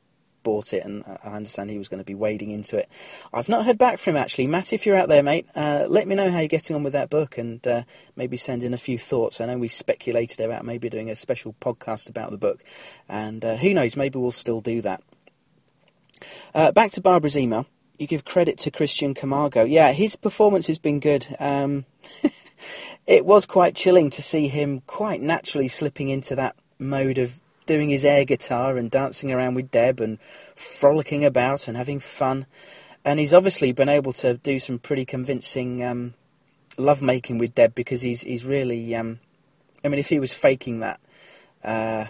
[0.43, 2.89] bought it, and I understand he was going to be wading into it.
[3.33, 4.47] I've not heard back from him actually.
[4.47, 6.93] Matt, if you're out there, mate, uh, let me know how you're getting on with
[6.93, 7.83] that book, and uh,
[8.15, 9.41] maybe send in a few thoughts.
[9.41, 12.63] I know we speculated about maybe doing a special podcast about the book,
[13.07, 15.01] and uh, who knows, maybe we'll still do that.
[16.53, 17.65] Uh, back to Barbara's email.
[17.97, 19.63] You give credit to Christian Camargo.
[19.63, 21.35] Yeah, his performance has been good.
[21.39, 21.85] Um,
[23.05, 27.89] it was quite chilling to see him quite naturally slipping into that mode of doing
[27.89, 30.19] his air guitar and dancing around with Deb and
[30.55, 32.45] frolicking about and having fun.
[33.05, 36.13] And he's obviously been able to do some pretty convincing um,
[36.77, 38.95] with Deb because he's he's really.
[38.95, 39.19] Um,
[39.83, 41.01] I mean, if he was faking that,
[41.63, 42.05] uh,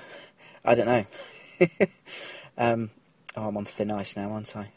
[0.63, 1.05] I don't know.
[2.57, 2.91] um,
[3.35, 4.69] oh, I'm on thin ice now, aren't I?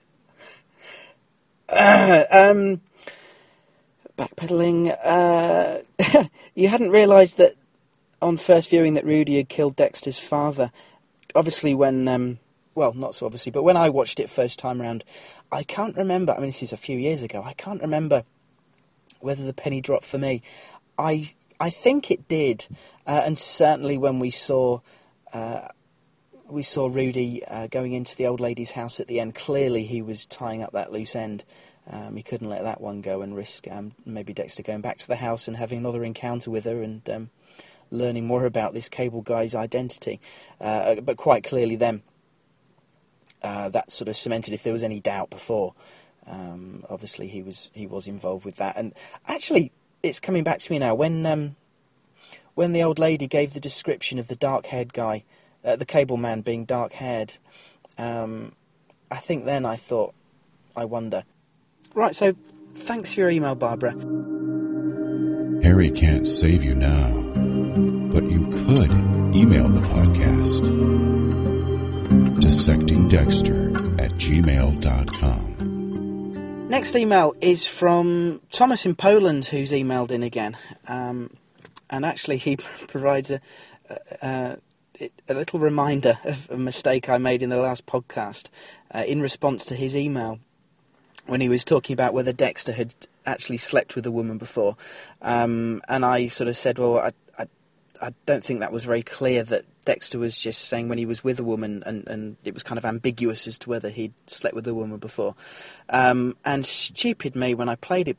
[2.30, 2.80] um,
[4.16, 4.96] backpedaling.
[5.04, 7.54] Uh, you hadn't realised that
[8.22, 10.72] on first viewing that Rudy had killed Dexter's father.
[11.34, 12.38] Obviously, when um,
[12.74, 15.04] well, not so obviously, but when I watched it first time around,
[15.50, 16.32] I can't remember.
[16.32, 17.42] I mean, this is a few years ago.
[17.44, 18.24] I can't remember
[19.20, 20.42] whether the penny dropped for me.
[20.98, 22.66] I I think it did,
[23.06, 24.80] uh, and certainly when we saw.
[25.32, 25.68] Uh,
[26.48, 29.34] we saw Rudy uh, going into the old lady's house at the end.
[29.34, 31.42] Clearly, he was tying up that loose end.
[31.88, 35.06] Um, he couldn't let that one go and risk um, maybe Dexter going back to
[35.06, 37.30] the house and having another encounter with her and um,
[37.90, 40.20] learning more about this cable guy's identity.
[40.60, 42.02] Uh, but quite clearly, then
[43.42, 45.74] uh, that sort of cemented if there was any doubt before.
[46.26, 48.92] Um, obviously, he was he was involved with that, and
[49.28, 49.70] actually,
[50.02, 50.94] it's coming back to me now.
[50.94, 51.54] When um,
[52.54, 55.22] when the old lady gave the description of the dark-haired guy,
[55.64, 57.36] uh, the cable man being dark-haired,
[57.96, 58.52] um,
[59.10, 60.14] I think then I thought,
[60.74, 61.22] I wonder.
[61.96, 62.36] Right, so
[62.74, 63.92] thanks for your email, Barbara.
[65.64, 67.26] Harry can't save you now
[68.16, 68.90] but you could
[69.36, 70.62] email the podcast.
[72.40, 75.42] DissectingDexter at gmail.com.
[76.70, 80.56] Next email is from Thomas in Poland, who's emailed in again.
[80.88, 81.28] Um,
[81.90, 82.56] and actually, he
[82.88, 83.42] provides a,
[84.22, 84.56] a,
[85.28, 88.46] a, little reminder of a mistake I made in the last podcast
[88.94, 90.38] uh, in response to his email
[91.26, 94.76] when he was talking about whether Dexter had actually slept with a woman before.
[95.20, 97.10] Um, and I sort of said, well, I,
[98.00, 101.22] I don't think that was very clear that Dexter was just saying when he was
[101.22, 104.54] with a woman, and, and it was kind of ambiguous as to whether he'd slept
[104.54, 105.34] with a woman before.
[105.88, 108.16] Um, and stupid me, when I played it,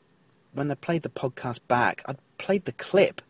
[0.52, 3.20] when I played the podcast back, I'd played the clip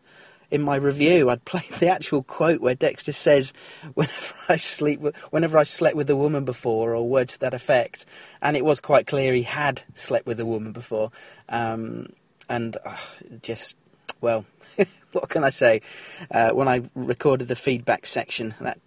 [0.51, 1.29] in my review.
[1.29, 3.53] I'd played the actual quote where Dexter says,
[3.93, 8.05] "Whenever I sleep, whenever I've slept with a woman before," or words to that effect.
[8.41, 11.11] And it was quite clear he had slept with a woman before,
[11.49, 12.13] um,
[12.47, 12.97] and uh,
[13.41, 13.75] just
[14.21, 14.45] well,
[15.11, 15.81] what can I say?
[16.31, 18.79] Uh, when I recorded the feedback section, that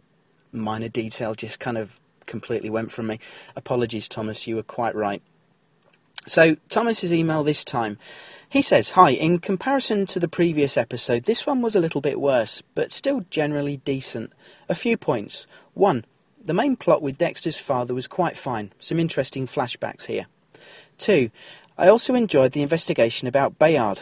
[0.52, 3.18] minor detail just kind of completely went from me.
[3.56, 5.22] Apologies, Thomas, you were quite right.
[6.26, 7.98] So, Thomas's email this time.
[8.48, 12.20] He says, Hi, in comparison to the previous episode, this one was a little bit
[12.20, 14.32] worse, but still generally decent.
[14.68, 15.46] A few points.
[15.74, 16.04] One,
[16.44, 18.72] the main plot with Dexter's father was quite fine.
[18.78, 20.26] Some interesting flashbacks here.
[20.98, 21.30] Two,
[21.78, 24.00] I also enjoyed the investigation about Bayard.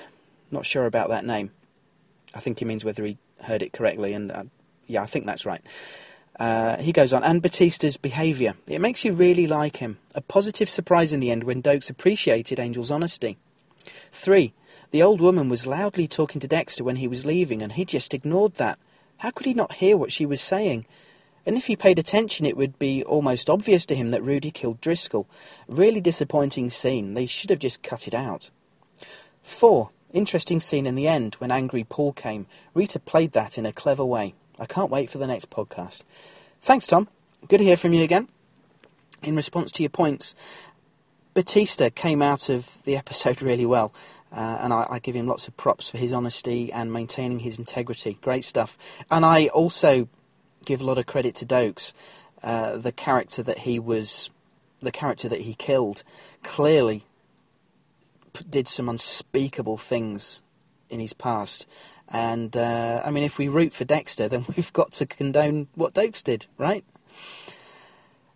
[0.50, 1.52] Not sure about that name.
[2.34, 4.44] I think he means whether he heard it correctly, and uh,
[4.86, 5.62] yeah, I think that's right.
[6.38, 8.54] Uh, he goes on, and Batista's behaviour.
[8.66, 9.98] It makes you really like him.
[10.14, 13.36] A positive surprise in the end when Doakes appreciated Angel's honesty.
[14.12, 14.52] Three,
[14.90, 18.14] the old woman was loudly talking to Dexter when he was leaving, and he just
[18.14, 18.78] ignored that.
[19.18, 20.86] How could he not hear what she was saying?
[21.46, 24.80] And if he paid attention, it would be almost obvious to him that Rudy killed
[24.80, 25.26] Driscoll.
[25.68, 27.14] Really disappointing scene.
[27.14, 28.50] They should have just cut it out.
[29.42, 29.90] 4.
[30.12, 32.46] Interesting scene in the end when Angry Paul came.
[32.74, 34.34] Rita played that in a clever way.
[34.60, 36.02] I can't wait for the next podcast.
[36.60, 37.08] Thanks, Tom.
[37.48, 38.28] Good to hear from you again.
[39.22, 40.34] In response to your points,
[41.32, 43.92] Batista came out of the episode really well.
[44.30, 47.58] Uh, and I, I, give him lots of props for his honesty and maintaining his
[47.58, 48.16] integrity.
[48.20, 48.78] Great stuff.
[49.10, 50.08] And I also
[50.64, 51.92] give a lot of credit to Doakes.
[52.40, 54.30] Uh, the character that he was,
[54.80, 56.04] the character that he killed,
[56.44, 57.04] clearly
[58.48, 60.42] did some unspeakable things
[60.88, 61.66] in his past.
[62.10, 65.94] And uh, I mean, if we root for Dexter, then we've got to condone what
[65.94, 66.84] Doakes did, right?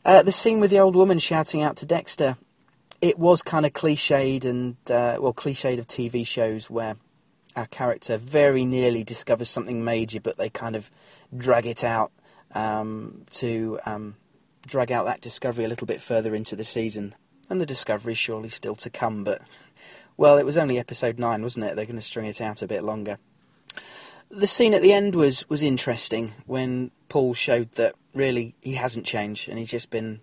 [0.05, 2.37] Uh, the scene with the old woman shouting out to Dexter
[3.05, 6.97] it was kind of cliched and uh, well cliched of TV shows where
[7.55, 10.91] our character very nearly discovers something major, but they kind of
[11.37, 12.13] drag it out
[12.55, 14.17] um, to um,
[14.67, 17.15] drag out that discovery a little bit further into the season.
[17.51, 19.43] And the discovery is surely still to come, but
[20.17, 21.77] well, it was only episode nine, wasn't it?
[21.77, 23.19] They're going to string it out a bit longer.
[24.35, 29.07] The scene at the end was was interesting when Paul showed that really he hasn't
[29.07, 30.21] changed and he's just been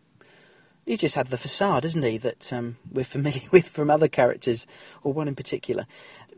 [0.86, 4.68] he's just had the facade, isn't he, that um, we're familiar with from other characters,
[5.04, 5.86] or one in particular.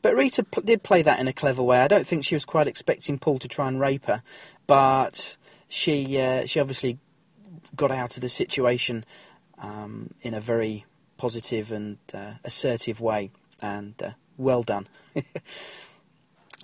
[0.02, 1.80] But Rita p- did play that in a clever way.
[1.80, 4.22] I don't think she was quite expecting Paul to try and rape her,
[4.68, 7.00] but she uh, she obviously
[7.76, 9.06] got out of the situation
[9.58, 10.86] um, in a very
[11.18, 14.88] positive and uh, assertive way, and uh, well done.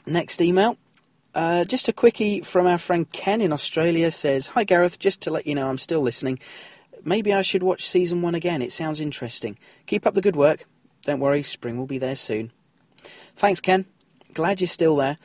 [0.06, 0.78] Next email.
[1.40, 5.32] Uh, just a quickie from our friend Ken in Australia says, Hi Gareth, just to
[5.32, 6.38] let you know I'm still listening.
[7.06, 8.62] Maybe I should watch season one again.
[8.62, 9.58] It sounds interesting.
[9.86, 10.66] Keep up the good work.
[11.04, 12.52] Don't worry, spring will be there soon.
[13.38, 13.86] Thanks, Ken.
[14.34, 15.18] Glad you're still there.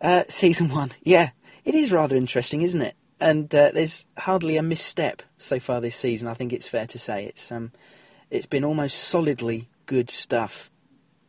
[0.00, 0.92] Uh, season one.
[1.02, 1.30] Yeah,
[1.64, 2.94] it is rather interesting, isn't it?
[3.18, 6.28] And uh, there's hardly a misstep so far this season.
[6.28, 7.72] I think it's fair to say it's um,
[8.30, 10.70] it's been almost solidly good stuff.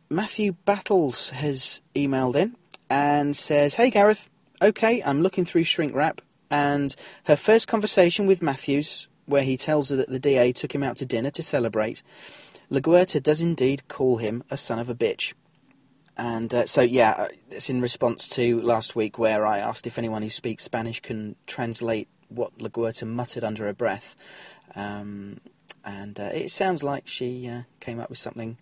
[0.08, 2.54] Matthew Battles has emailed in
[2.90, 4.30] and says, "Hey Gareth,
[4.60, 6.20] okay, I'm looking through Shrink Wrap,
[6.50, 10.82] and her first conversation with Matthews where he tells her that the DA took him
[10.82, 12.02] out to dinner to celebrate,
[12.70, 15.34] LaGuerta does indeed call him a son of a bitch.
[16.16, 19.98] And uh, so, yeah, uh, it's in response to last week where I asked if
[19.98, 24.16] anyone who speaks Spanish can translate what LaGuerta muttered under her breath.
[24.74, 25.38] Um,
[25.84, 28.58] and uh, it sounds like she uh, came up with something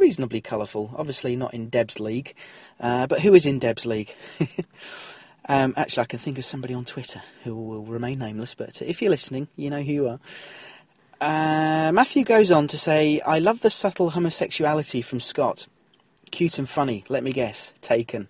[0.00, 0.94] reasonably colourful.
[0.96, 2.34] Obviously, not in Deb's league,
[2.80, 4.14] uh, but who is in Deb's league?
[5.48, 9.02] Um, actually, I can think of somebody on Twitter who will remain nameless, but if
[9.02, 10.20] you're listening, you know who you are.
[11.20, 15.66] Uh, Matthew goes on to say, I love the subtle homosexuality from Scott.
[16.30, 18.28] Cute and funny, let me guess, taken.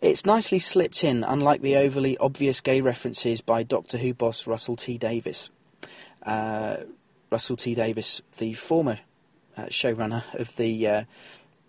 [0.00, 4.76] It's nicely slipped in, unlike the overly obvious gay references by Doctor Who boss Russell
[4.76, 5.50] T Davies.
[6.22, 6.76] Uh,
[7.30, 9.00] Russell T Davies, the former
[9.56, 11.04] uh, showrunner of the uh,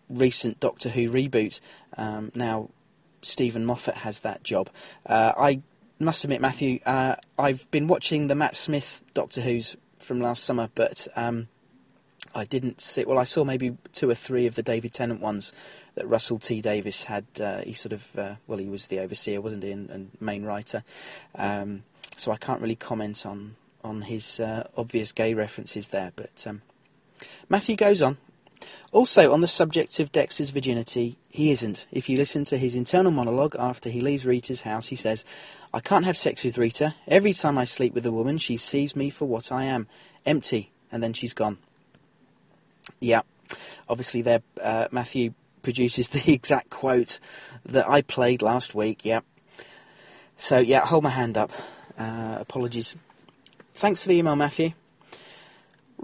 [0.10, 1.60] recent Doctor Who reboot,
[1.98, 2.70] um, now
[3.22, 4.70] Steven Moffat has that job.
[5.06, 5.62] Uh, I
[6.00, 10.70] must admit, Matthew, uh, I've been watching the Matt Smith Doctor Who's from last summer,
[10.76, 11.48] but um,
[12.34, 13.06] I didn't see.
[13.06, 15.54] Well, I saw maybe two or three of the David Tennant ones
[15.96, 17.26] that Russell T Davies had.
[17.64, 20.84] He sort of, well, he was the overseer, wasn't he, and, and main writer.
[21.34, 21.84] Um,
[22.16, 26.12] so I can't really comment on on his uh, obvious gay references there.
[26.16, 26.62] But um,
[27.50, 28.18] Matthew goes on.
[28.92, 31.86] Also, on the subject of Dexter's virginity, he isn't.
[31.92, 35.26] If you listen to his internal monologue after he leaves Rita's house, he says,
[35.74, 36.96] I can't have sex with Rita.
[37.08, 39.88] Every time I sleep with a woman, she sees me for what I am
[40.26, 41.58] empty, and then she's gone.
[43.02, 43.24] Yeah,
[43.90, 47.20] obviously, there, uh, Matthew produces the exact quote
[47.66, 49.04] that I played last week.
[49.04, 49.22] Yeah.
[50.38, 51.52] So, yeah, hold my hand up.
[51.98, 52.96] Uh, apologies.
[53.74, 54.72] Thanks for the email, Matthew.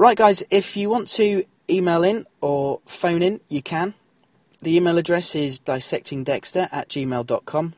[0.01, 3.93] Right, guys, if you want to email in or phone in, you can.
[4.63, 7.75] The email address is dissectingdexter at gmail.com.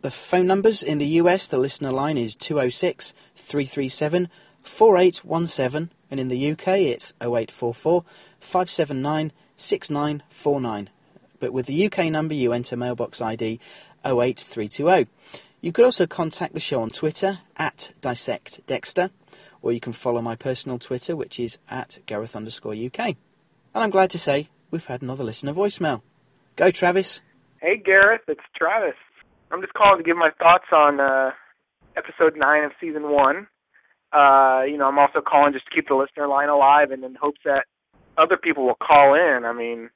[0.00, 4.28] The phone numbers in the US, the listener line is 206 337
[4.64, 8.04] 4817, and in the UK it's 0844
[8.40, 10.90] 579 6949.
[11.38, 13.60] But with the UK number, you enter mailbox ID
[14.04, 15.08] 08320.
[15.60, 19.10] You could also contact the show on Twitter at dissectdexter
[19.64, 22.98] or you can follow my personal Twitter, which is at Gareth underscore UK.
[22.98, 23.16] And
[23.82, 26.02] I'm glad to say we've had another listener voicemail.
[26.54, 27.22] Go, Travis.
[27.62, 28.94] Hey, Gareth, it's Travis.
[29.50, 31.30] I'm just calling to give my thoughts on uh,
[31.96, 33.36] episode 9 of season 1.
[34.12, 37.14] Uh, you know, I'm also calling just to keep the listener line alive and in
[37.14, 37.64] hopes that
[38.18, 39.46] other people will call in.
[39.46, 39.88] I mean,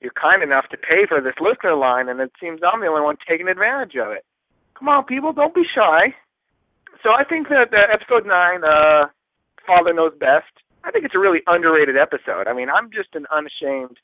[0.00, 3.02] you're kind enough to pay for this listener line, and it seems I'm the only
[3.02, 4.24] one taking advantage of it.
[4.78, 6.14] Come on, people, don't be shy
[7.02, 9.08] so I think that uh, episode nine, uh,
[9.66, 10.52] Father Knows Best.
[10.84, 12.50] I think it's a really underrated episode.
[12.50, 13.96] I mean, I'm just an unashamed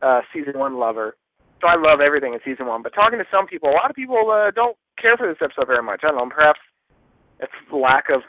[0.00, 1.16] uh, season one lover,
[1.60, 2.82] so I love everything in season one.
[2.82, 5.66] But talking to some people, a lot of people uh, don't care for this episode
[5.66, 6.00] very much.
[6.02, 6.60] I don't know, perhaps
[7.42, 8.22] it's lack of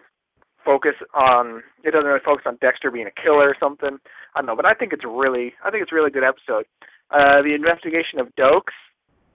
[0.65, 3.99] focus on it doesn't really focus on Dexter being a killer or something.
[4.35, 6.65] I don't know, but I think it's really I think it's a really good episode.
[7.11, 8.73] Uh the investigation of Doakes,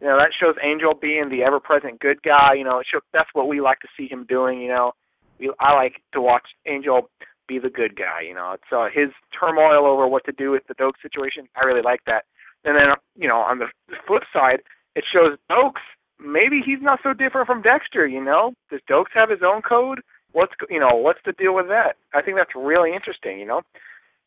[0.01, 3.03] you know, that shows Angel being the ever present good guy, you know, it shows,
[3.13, 4.93] that's what we like to see him doing, you know.
[5.39, 7.11] We, I like to watch Angel
[7.47, 8.53] be the good guy, you know.
[8.55, 11.49] It's uh, his turmoil over what to do with the Doakes situation.
[11.57, 12.25] I really like that.
[12.65, 13.67] And then, you know, on the
[14.07, 14.61] flip side,
[14.95, 15.85] it shows Doakes
[16.19, 18.53] maybe he's not so different from Dexter, you know.
[18.71, 20.01] Does Doakes have his own code?
[20.33, 21.97] what's you know what's the deal with that?
[22.15, 23.39] I think that's really interesting.
[23.39, 23.63] You know,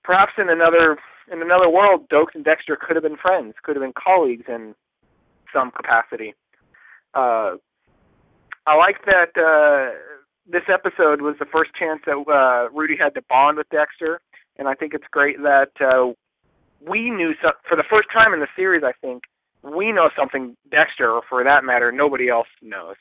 [0.04, 0.98] perhaps in another
[1.32, 4.76] in another world, Doakes and Dexter could have been friends, could have been colleagues in
[5.54, 6.34] some capacity.
[7.14, 7.56] Uh,
[8.66, 9.96] I like that uh,
[10.50, 14.22] this episode was the first chance that uh, Rudy had to bond with Dexter,
[14.58, 16.14] and I think it's great that uh,
[16.88, 18.84] we knew so- for the first time in the series.
[18.86, 19.24] I think
[19.64, 22.96] we know something Dexter, or for that matter, nobody else knows.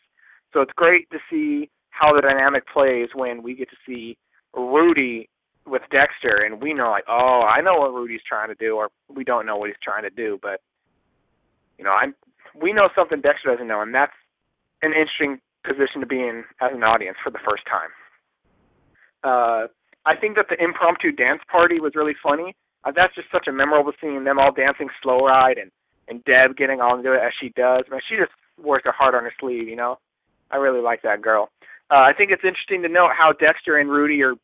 [0.52, 4.16] So it's great to see how the dynamic plays when we get to see
[4.54, 5.28] Rudy
[5.66, 8.88] with Dexter and we know like, oh, I know what Rudy's trying to do or
[9.14, 10.60] we don't know what he's trying to do, but
[11.78, 12.14] you know, I'm
[12.54, 14.16] we know something Dexter doesn't know and that's
[14.82, 17.90] an interesting position to be in as an audience for the first time.
[19.22, 19.68] Uh
[20.06, 22.56] I think that the impromptu dance party was really funny.
[22.84, 25.70] Uh, that's just such a memorable scene, them all dancing slow ride and
[26.08, 27.84] and Deb getting on to it as she does.
[27.90, 29.98] Man, she just wears her heart on her sleeve, you know.
[30.50, 31.50] I really like that girl.
[31.90, 34.34] Uh, I think it's interesting to note how Dexter and Rudy are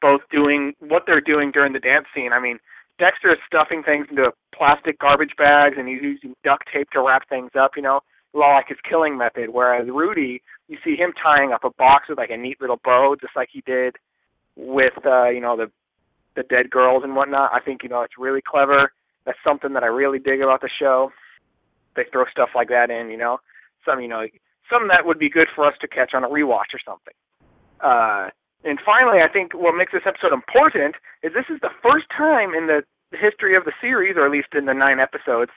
[0.00, 2.32] both doing what they're doing during the dance scene.
[2.32, 2.58] I mean,
[2.98, 7.28] Dexter is stuffing things into plastic garbage bags and he's using duct tape to wrap
[7.28, 8.00] things up, you know,
[8.34, 9.50] a lot like his killing method.
[9.50, 13.16] Whereas Rudy, you see him tying up a box with like a neat little bow,
[13.20, 13.96] just like he did
[14.56, 15.70] with uh, you know, the
[16.36, 17.52] the dead girls and whatnot.
[17.52, 18.92] I think, you know, it's really clever.
[19.24, 21.10] That's something that I really dig about the show.
[21.96, 23.38] They throw stuff like that in, you know.
[23.84, 24.24] Some you know,
[24.70, 27.14] something that would be good for us to catch on a rewatch or something.
[27.80, 28.30] Uh,
[28.64, 32.56] and finally, I think what makes this episode important is this is the first time
[32.56, 35.52] in the history of the series, or at least in the nine episodes,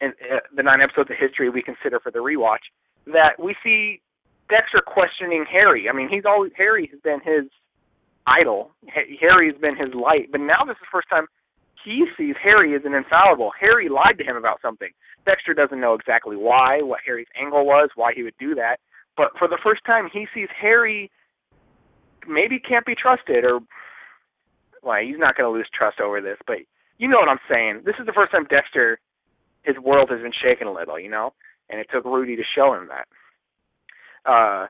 [0.00, 2.64] in uh, the nine episodes of history we consider for the rewatch,
[3.06, 4.00] that we see
[4.48, 5.86] Dexter questioning Harry.
[5.88, 7.46] I mean, he's always Harry has been his
[8.26, 8.72] idol.
[8.88, 11.26] Harry has been his light, but now this is the first time
[11.84, 13.52] he sees Harry as an infallible.
[13.60, 14.90] Harry lied to him about something.
[15.24, 18.80] Dexter doesn't know exactly why, what Harry's angle was, why he would do that.
[19.16, 21.10] But for the first time, he sees Harry
[22.28, 23.60] maybe can't be trusted, or
[24.82, 26.38] well, he's not going to lose trust over this.
[26.46, 26.58] But
[26.98, 27.82] you know what I'm saying.
[27.84, 28.98] This is the first time Dexter,
[29.62, 31.32] his world has been shaken a little, you know,
[31.70, 33.06] and it took Rudy to show him that.
[34.28, 34.66] Uh,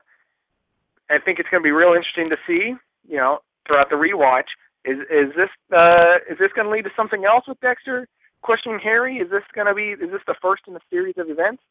[1.09, 2.73] I think it's going to be real interesting to see,
[3.07, 4.49] you know, throughout the rewatch.
[4.85, 8.07] Is is this uh, is this going to lead to something else with Dexter?
[8.41, 9.17] questioning Harry.
[9.17, 9.95] Is this going to be?
[10.03, 11.63] Is this the first in a series of events?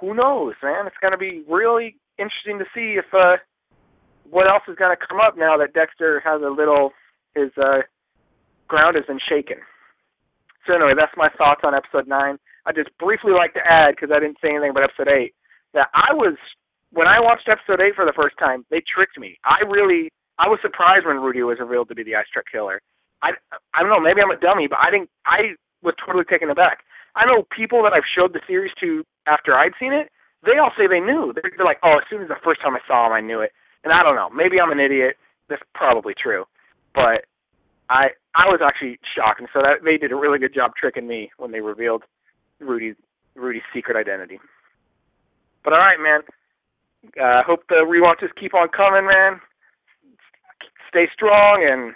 [0.00, 0.86] Who knows, man?
[0.86, 3.36] It's going to be really interesting to see if uh,
[4.28, 6.90] what else is going to come up now that Dexter has a little
[7.34, 7.82] his uh,
[8.68, 9.58] ground has been shaken.
[10.66, 12.38] So anyway, that's my thoughts on episode nine.
[12.64, 15.36] I just briefly like to add because I didn't say anything about episode eight
[15.76, 16.38] that I was
[16.94, 19.36] when I watched episode eight for the first time, they tricked me.
[19.44, 20.08] I really
[20.38, 22.80] I was surprised when Rudy was revealed to be the ice truck killer.
[23.20, 23.36] I
[23.76, 26.80] I don't know, maybe I'm a dummy, but I didn't I was totally taken aback.
[27.14, 30.08] I know people that I've showed the series to after I'd seen it.
[30.42, 31.32] They all say they knew.
[31.32, 33.40] They're, they're like, oh, as soon as the first time I saw him, I knew
[33.40, 33.52] it.
[33.84, 34.30] And I don't know.
[34.30, 35.16] Maybe I'm an idiot.
[35.48, 36.44] That's probably true.
[36.94, 37.26] But
[37.90, 41.06] I I was actually shocked, and so that they did a really good job tricking
[41.06, 42.02] me when they revealed
[42.60, 42.96] Rudy's
[43.34, 44.40] Rudy's secret identity.
[45.62, 46.20] But all right, man.
[47.20, 49.40] I uh, hope the rewatches keep on coming, man.
[50.88, 51.94] Stay strong and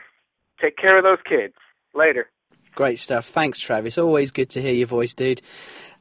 [0.60, 1.54] take care of those kids.
[1.94, 2.28] Later.
[2.74, 3.26] Great stuff.
[3.26, 3.96] Thanks, Travis.
[3.96, 5.40] Always good to hear your voice, dude.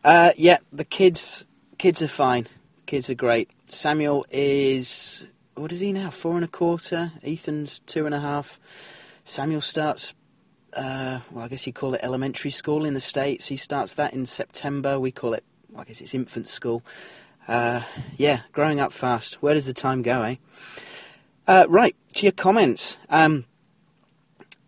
[0.03, 1.45] Uh, yeah, the kids,
[1.77, 2.47] kids are fine.
[2.85, 3.49] Kids are great.
[3.69, 5.25] Samuel is
[5.57, 6.09] what is he now?
[6.09, 7.11] Four and a quarter.
[7.23, 8.59] Ethan's two and a half.
[9.23, 10.13] Samuel starts.
[10.73, 13.47] Uh, well, I guess you call it elementary school in the states.
[13.47, 14.99] He starts that in September.
[14.99, 15.43] We call it,
[15.75, 16.83] I guess it's infant school.
[17.47, 17.81] Uh,
[18.17, 19.41] yeah, growing up fast.
[19.41, 20.35] Where does the time go, eh?
[21.47, 22.99] Uh, right to your comments.
[23.09, 23.45] Um,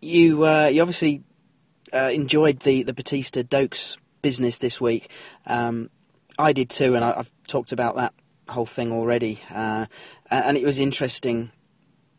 [0.00, 1.22] you uh, you obviously
[1.92, 5.10] uh, enjoyed the the Batista Doakes business this week.
[5.46, 5.90] Um,
[6.38, 8.14] I did too, and I, have talked about that
[8.50, 9.40] whole thing already.
[9.50, 9.86] Uh,
[10.30, 11.50] and it was interesting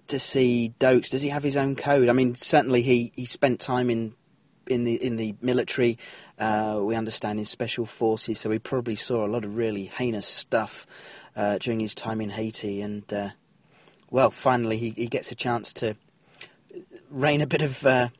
[0.07, 1.09] to see Doakes.
[1.09, 2.09] Does he have his own code?
[2.09, 4.13] I mean, certainly he, he spent time in
[4.67, 5.97] in the in the military.
[6.37, 10.27] Uh, we understand in special forces, so he probably saw a lot of really heinous
[10.27, 10.85] stuff
[11.35, 12.81] uh, during his time in Haiti.
[12.81, 13.29] And uh,
[14.09, 15.95] well, finally he, he gets a chance to
[17.09, 18.11] rain a bit of.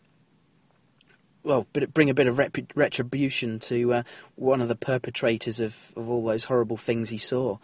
[1.43, 2.39] Well, bring a bit of
[2.75, 4.03] retribution to uh,
[4.35, 7.57] one of the perpetrators of, of all those horrible things he saw,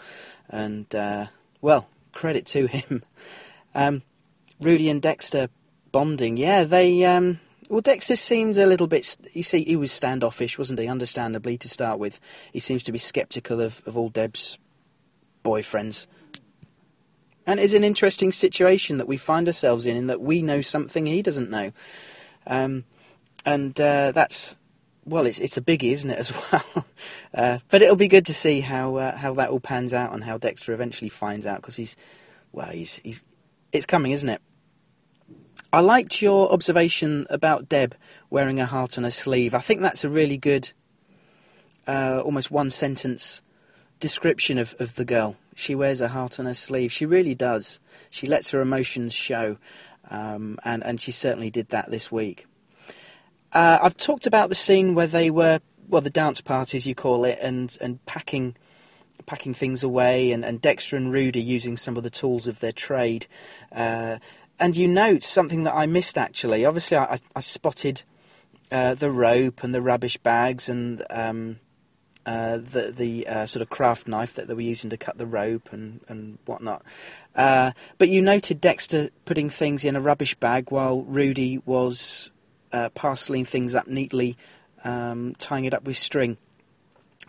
[0.50, 1.28] and uh,
[1.62, 3.04] well, credit to him.
[3.76, 4.02] Um,
[4.60, 5.50] Rudy and Dexter
[5.92, 7.06] bonding, yeah, they.
[7.06, 9.18] Um, well, Dexter seems a little bit.
[9.34, 10.88] You see, he was standoffish, wasn't he?
[10.88, 12.20] Understandably, to start with,
[12.52, 14.58] he seems to be sceptical of, of all Deb's
[15.46, 16.08] boyfriends.
[17.46, 21.06] And it's an interesting situation that we find ourselves in, in that we know something
[21.06, 21.72] he doesn't know.
[22.46, 22.84] Um,
[23.48, 24.58] and uh, that's
[25.06, 26.86] well, it's it's a biggie, isn't it, as well?
[27.34, 30.24] uh, but it'll be good to see how uh, how that all pans out and
[30.24, 31.96] how Dexter eventually finds out because he's
[32.52, 33.24] well, he's he's
[33.72, 34.42] it's coming, isn't it?
[35.72, 37.96] I liked your observation about Deb
[38.30, 39.56] wearing a heart on her sleeve.
[39.56, 40.72] I think that's a really good,
[41.88, 43.42] uh, almost one sentence
[44.00, 45.36] description of, of the girl.
[45.56, 46.92] She wears a heart on her sleeve.
[46.92, 47.80] She really does.
[48.10, 49.58] She lets her emotions show,
[50.10, 52.46] um, and and she certainly did that this week.
[53.54, 57.26] Uh, I've talked about the scene where they were, well, the dance parties you call
[57.26, 58.56] it, and and packing
[59.26, 62.72] packing things away, and, and Dexter and Rudy using some of the tools of their
[62.72, 63.28] trade.
[63.72, 64.18] Uh,
[64.60, 66.66] and you note something that I missed actually.
[66.66, 68.04] Obviously, I, I spotted
[68.72, 71.60] uh, the rope and the rubbish bags and um,
[72.26, 75.26] uh, the the uh, sort of craft knife that they were using to cut the
[75.26, 76.84] rope and and whatnot.
[77.36, 82.32] Uh, but you noted Dexter putting things in a rubbish bag while Rudy was
[82.78, 84.38] uh, parceling things up neatly,
[84.84, 86.38] um, tying it up with string.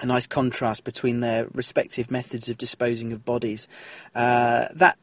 [0.00, 3.66] A nice contrast between their respective methods of disposing of bodies.
[4.14, 4.98] Uh, that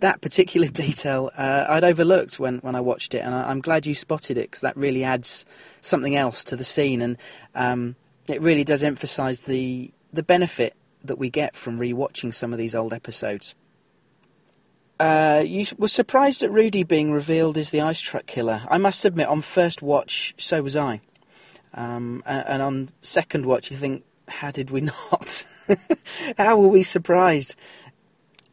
[0.00, 3.86] that particular detail uh, I'd overlooked when, when I watched it, and I, am glad
[3.86, 5.46] you spotted it because that really adds
[5.80, 7.00] something else to the scene.
[7.00, 7.16] And
[7.54, 7.96] um,
[8.26, 12.74] it really does emphasise the the benefit that we get from rewatching some of these
[12.74, 13.54] old episodes.
[15.00, 18.60] Uh, you were surprised at Rudy being revealed as the ice truck killer.
[18.68, 21.00] I must admit, on first watch, so was I.
[21.72, 24.80] Um, and on second watch, you think, how did we
[25.10, 25.46] not?
[26.38, 27.54] how were we surprised?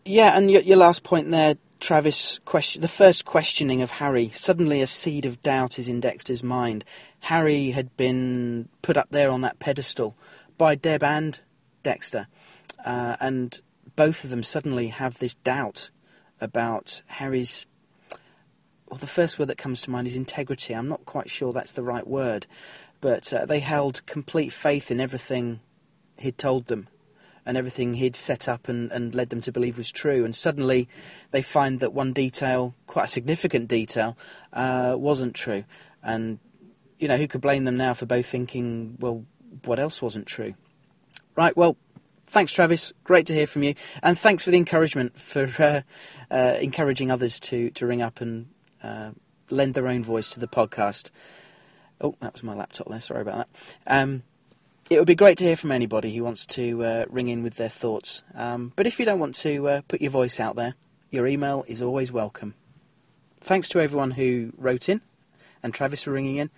[0.06, 4.82] Yeah, and your, your last point there, Travis, question, the first questioning of Harry, suddenly
[4.82, 6.86] a seed of doubt is in Dexter's mind.
[7.20, 10.16] Harry had been put up there on that pedestal
[10.58, 11.42] by Deb and
[11.84, 12.28] Dexter,
[12.86, 13.60] uh, and
[13.98, 15.90] both of them suddenly have this doubt
[16.42, 17.66] about Harry's.
[18.90, 20.74] Well, the first word that comes to mind is integrity.
[20.74, 22.48] I'm not quite sure that's the right word,
[23.02, 25.60] but uh, they held complete faith in everything
[26.18, 26.88] he'd told them
[27.48, 30.26] and everything he'd set up and, and led them to believe was true.
[30.26, 30.90] And suddenly
[31.32, 34.18] they find that one detail, quite a significant detail,
[34.52, 35.64] uh, wasn't true.
[36.04, 36.40] And,
[37.00, 39.24] you know, who could blame them now for both thinking, well,
[39.64, 40.56] what else wasn't true?
[41.38, 41.78] Right, well,
[42.28, 42.94] thanks, Travis.
[43.04, 43.76] Great to hear from you.
[44.04, 45.82] And thanks for the encouragement, for uh,
[46.34, 48.48] uh, encouraging others to, to ring up and
[48.84, 49.12] uh,
[49.50, 51.10] lend their own voice to the podcast.
[52.00, 53.00] Oh, that was my laptop there.
[53.00, 53.50] Sorry about that.
[53.88, 54.24] Um,
[54.90, 57.56] it would be great to hear from anybody who wants to uh, ring in with
[57.56, 58.24] their thoughts.
[58.36, 60.76] Um, but if you don't want to uh, put your voice out there,
[61.10, 62.54] your email is always welcome.
[63.42, 65.02] Thanks to everyone who wrote in,
[65.64, 66.50] and Travis for ringing in.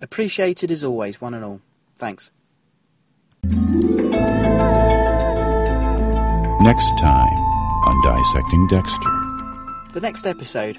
[0.00, 1.60] Appreciated as always, one and all.
[1.96, 2.30] Thanks.
[6.62, 7.38] Next time
[7.86, 9.10] on Dissecting Dexter.
[9.94, 10.78] The next episode,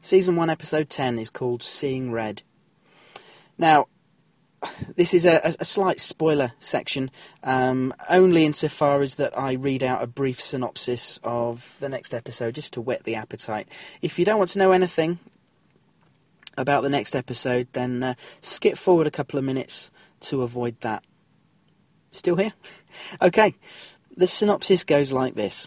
[0.00, 2.44] Season 1, Episode 10, is called Seeing Red.
[3.58, 3.86] Now,
[4.94, 7.10] this is a, a, slight spoiler section,
[7.42, 12.54] um, only insofar as that I read out a brief synopsis of the next episode
[12.54, 13.66] just to whet the appetite.
[14.00, 15.18] If you don't want to know anything
[16.56, 21.02] about the next episode, then uh, skip forward a couple of minutes to avoid that.
[22.12, 22.52] Still here?
[23.20, 23.56] okay,
[24.18, 25.66] the synopsis goes like this.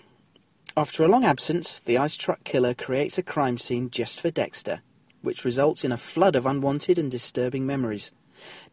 [0.76, 4.82] After a long absence, the ice truck killer creates a crime scene just for Dexter,
[5.22, 8.12] which results in a flood of unwanted and disturbing memories.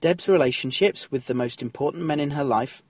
[0.01, 2.83] Deb's relationships with the most important men in her life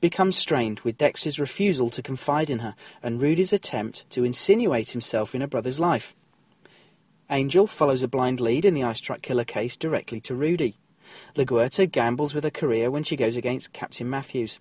[0.00, 5.34] become strained with Dexter's refusal to confide in her and Rudy's attempt to insinuate himself
[5.34, 6.14] in her brother's life.
[7.28, 10.78] Angel follows a blind lead in the ice truck killer case directly to Rudy.
[11.36, 14.60] LaGuerta gambles with her career when she goes against Captain Matthews.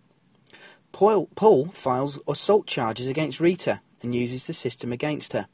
[0.98, 5.48] Paul, Paul files assault charges against Rita and uses the system against her.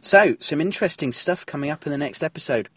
[0.00, 2.68] So, some interesting stuff coming up in the next episode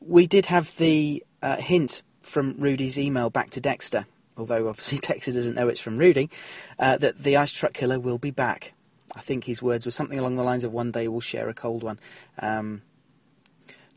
[0.00, 4.06] we did have the uh, hint from Rudy's email back to Dexter,
[4.36, 6.30] although obviously Dexter doesn't know it's from Rudy,
[6.78, 8.72] uh, that the ice truck killer will be back.
[9.14, 11.54] I think his words were something along the lines of one day we'll share a
[11.54, 11.98] cold one.
[12.38, 12.82] Um,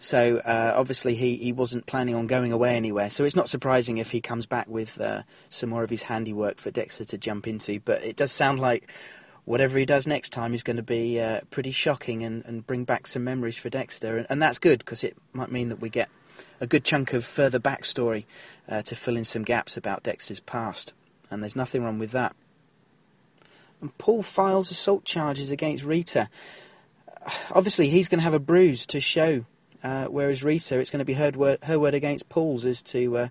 [0.02, 3.10] so uh, obviously he, he wasn't planning on going away anywhere.
[3.10, 6.58] So it's not surprising if he comes back with uh, some more of his handiwork
[6.58, 7.82] for Dexter to jump into.
[7.82, 8.90] But it does sound like
[9.44, 12.86] whatever he does next time is going to be uh, pretty shocking and, and bring
[12.86, 14.18] back some memories for Dexter.
[14.18, 16.08] And, and that's good because it might mean that we get
[16.62, 18.24] a good chunk of further backstory
[18.70, 20.94] uh, to fill in some gaps about Dexter's past.
[21.30, 22.34] And there's nothing wrong with that.
[23.82, 26.30] And Paul files assault charges against Rita.
[27.52, 29.44] Obviously, he's going to have a bruise to show,
[29.84, 33.18] uh, whereas Rita, it's going to be her word, her word against Paul's as to
[33.18, 33.28] uh,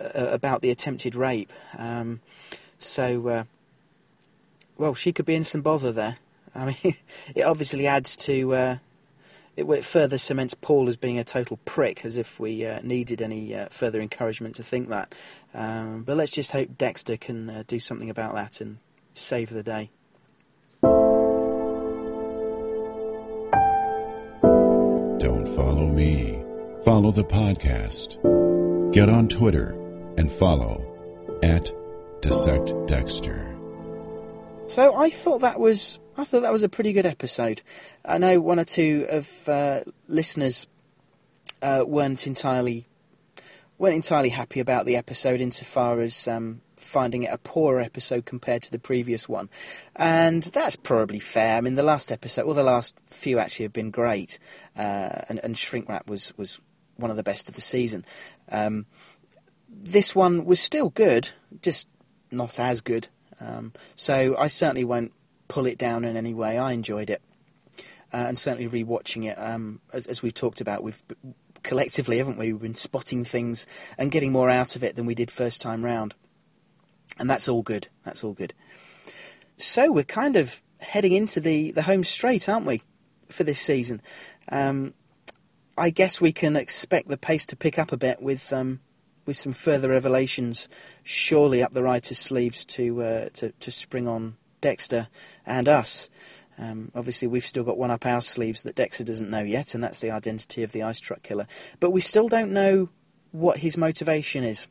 [0.00, 1.52] uh, about the attempted rape.
[1.76, 2.20] Um,
[2.78, 3.44] so, uh,
[4.76, 6.18] well, she could be in some bother there.
[6.54, 6.96] I mean,
[7.34, 8.54] it obviously adds to.
[8.54, 8.78] Uh,
[9.54, 13.20] it, it, further cements Paul as being a total prick, as if we uh, needed
[13.20, 15.14] any further encouragement to think that.
[15.52, 18.78] Um, but let's just hope Dexter can do something about that and
[19.12, 19.90] save the day.
[26.02, 26.42] Me.
[26.84, 28.20] Follow the podcast.
[28.92, 29.70] Get on Twitter
[30.16, 30.74] and follow
[31.42, 31.70] at
[32.20, 33.48] Dissect Dexter.
[34.66, 37.62] So I thought that was I thought that was a pretty good episode.
[38.04, 40.66] I know one or two of uh, listeners
[41.62, 42.86] uh, weren't entirely
[43.78, 48.62] weren't entirely happy about the episode insofar as um, finding it a poorer episode compared
[48.62, 49.48] to the previous one,
[49.96, 51.56] and that's probably fair.
[51.56, 54.38] I mean, the last episode, well, the last few actually have been great,
[54.76, 56.60] uh, and, and Shrink Wrap was was
[56.96, 58.04] one of the best of the season.
[58.50, 58.86] Um,
[59.68, 61.30] this one was still good,
[61.62, 61.86] just
[62.30, 63.08] not as good.
[63.40, 65.12] Um, so I certainly won't
[65.48, 66.58] pull it down in any way.
[66.58, 67.22] I enjoyed it,
[68.12, 71.02] uh, and certainly rewatching it, um, as, as, we've talked about, we've
[71.62, 72.52] collectively, haven't we?
[72.52, 73.66] We've been spotting things
[73.98, 76.14] and getting more out of it than we did first time round,
[77.18, 77.88] and that's all good.
[78.04, 78.54] That's all good.
[79.56, 82.82] So we're kind of heading into the the home straight, aren't we,
[83.28, 84.02] for this season?
[84.48, 84.94] Um,
[85.76, 88.80] I guess we can expect the pace to pick up a bit with um,
[89.24, 90.68] with some further revelations,
[91.02, 95.08] surely up the writer's sleeves to uh, to, to spring on Dexter
[95.46, 96.10] and us.
[96.58, 99.82] Um, obviously, we've still got one up our sleeves that Dexter doesn't know yet, and
[99.82, 101.46] that's the identity of the ice truck killer.
[101.80, 102.90] But we still don't know
[103.30, 104.68] what his motivation is.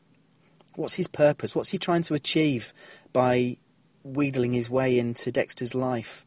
[0.76, 1.54] What's his purpose?
[1.54, 2.72] What's he trying to achieve
[3.12, 3.58] by
[4.04, 6.24] wheedling his way into Dexter's life?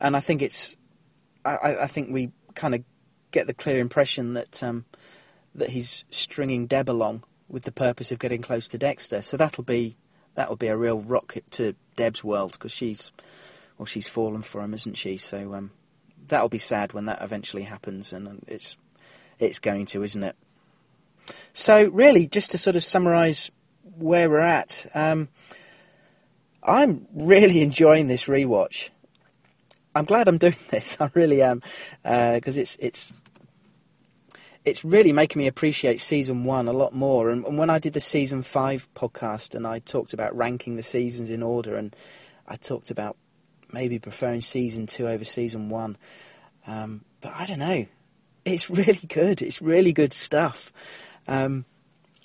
[0.00, 0.76] And I think it's,
[1.44, 2.82] I, I think we kind of
[3.30, 4.84] get the clear impression that um,
[5.54, 9.22] that he's stringing Deb along with the purpose of getting close to Dexter.
[9.22, 9.96] So that'll be
[10.34, 13.12] that'll be a real rocket to Deb's world because she's
[13.76, 15.16] well, she's fallen for him, isn't she?
[15.16, 15.70] So um,
[16.26, 18.76] that'll be sad when that eventually happens, and it's
[19.38, 20.36] it's going to, isn't it?
[21.52, 23.50] So really, just to sort of summarise
[23.96, 25.28] where we're at, um,
[26.62, 28.90] I'm really enjoying this rewatch.
[29.94, 30.96] I'm glad I'm doing this.
[31.00, 31.62] I really am
[32.02, 33.12] because uh, it's it's
[34.64, 37.30] it's really making me appreciate season one a lot more.
[37.30, 40.82] And, and, when I did the season five podcast and I talked about ranking the
[40.82, 41.96] seasons in order, and
[42.46, 43.16] I talked about
[43.72, 45.96] maybe preferring season two over season one,
[46.66, 47.86] um, but I don't know.
[48.44, 49.42] It's really good.
[49.42, 50.72] It's really good stuff.
[51.28, 51.66] Um,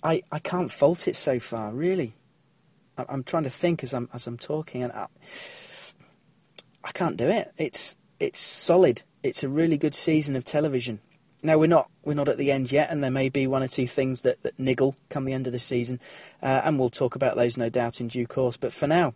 [0.01, 1.71] I I can't fault it so far.
[1.71, 2.15] Really,
[2.97, 5.07] I, am trying to think as I'm as I'm talking, and I,
[6.83, 7.51] I can't do it.
[7.57, 9.03] It's it's solid.
[9.21, 10.99] It's a really good season of television.
[11.43, 13.67] Now we're not we're not at the end yet, and there may be one or
[13.67, 15.99] two things that, that niggle come the end of the season,
[16.41, 18.57] uh, and we'll talk about those no doubt in due course.
[18.57, 19.13] But for now,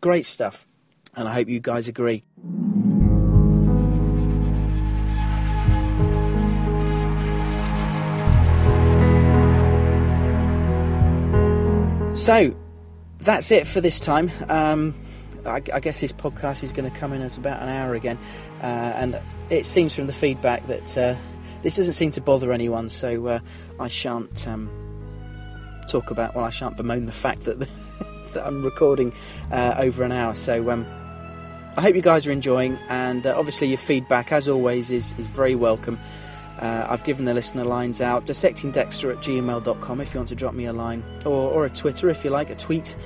[0.00, 0.66] great stuff,
[1.14, 2.24] and I hope you guys agree.
[12.24, 12.56] So
[13.18, 14.32] that's it for this time.
[14.48, 14.94] Um,
[15.44, 18.18] I, I, guess this podcast is going to come in as about an hour again,
[18.62, 19.20] uh, and
[19.50, 21.16] it seems from the feedback that uh,
[21.60, 23.40] this doesn't seem to bother anyone, so uh,
[23.78, 24.70] I shan't um,
[25.86, 26.34] talk about.
[26.34, 27.58] Well, I shan't bemoan the fact that,
[28.32, 29.12] that I'm recording
[29.52, 30.34] uh, over an hour.
[30.34, 30.86] So um,
[31.76, 35.26] I hope you guys are enjoying, and uh, obviously your feedback, as always, is is
[35.26, 36.00] very welcome.
[36.60, 38.26] Uh, I've given the listener lines out.
[38.26, 42.08] Dissectingdexter at gmail.com if you want to drop me a line, or, or a Twitter
[42.08, 42.96] if you like, a tweet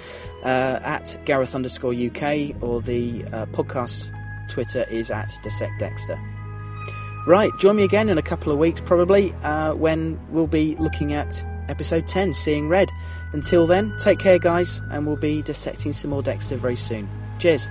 [0.44, 4.10] uh, at Gareth underscore UK, or the uh, podcast
[4.48, 6.18] Twitter is at DissectDexter.
[7.26, 11.12] Right, join me again in a couple of weeks, probably, uh, when we'll be looking
[11.12, 12.90] at episode 10, Seeing Red.
[13.32, 17.08] Until then, take care, guys, and we'll be dissecting some more Dexter very soon.
[17.38, 17.68] Cheers.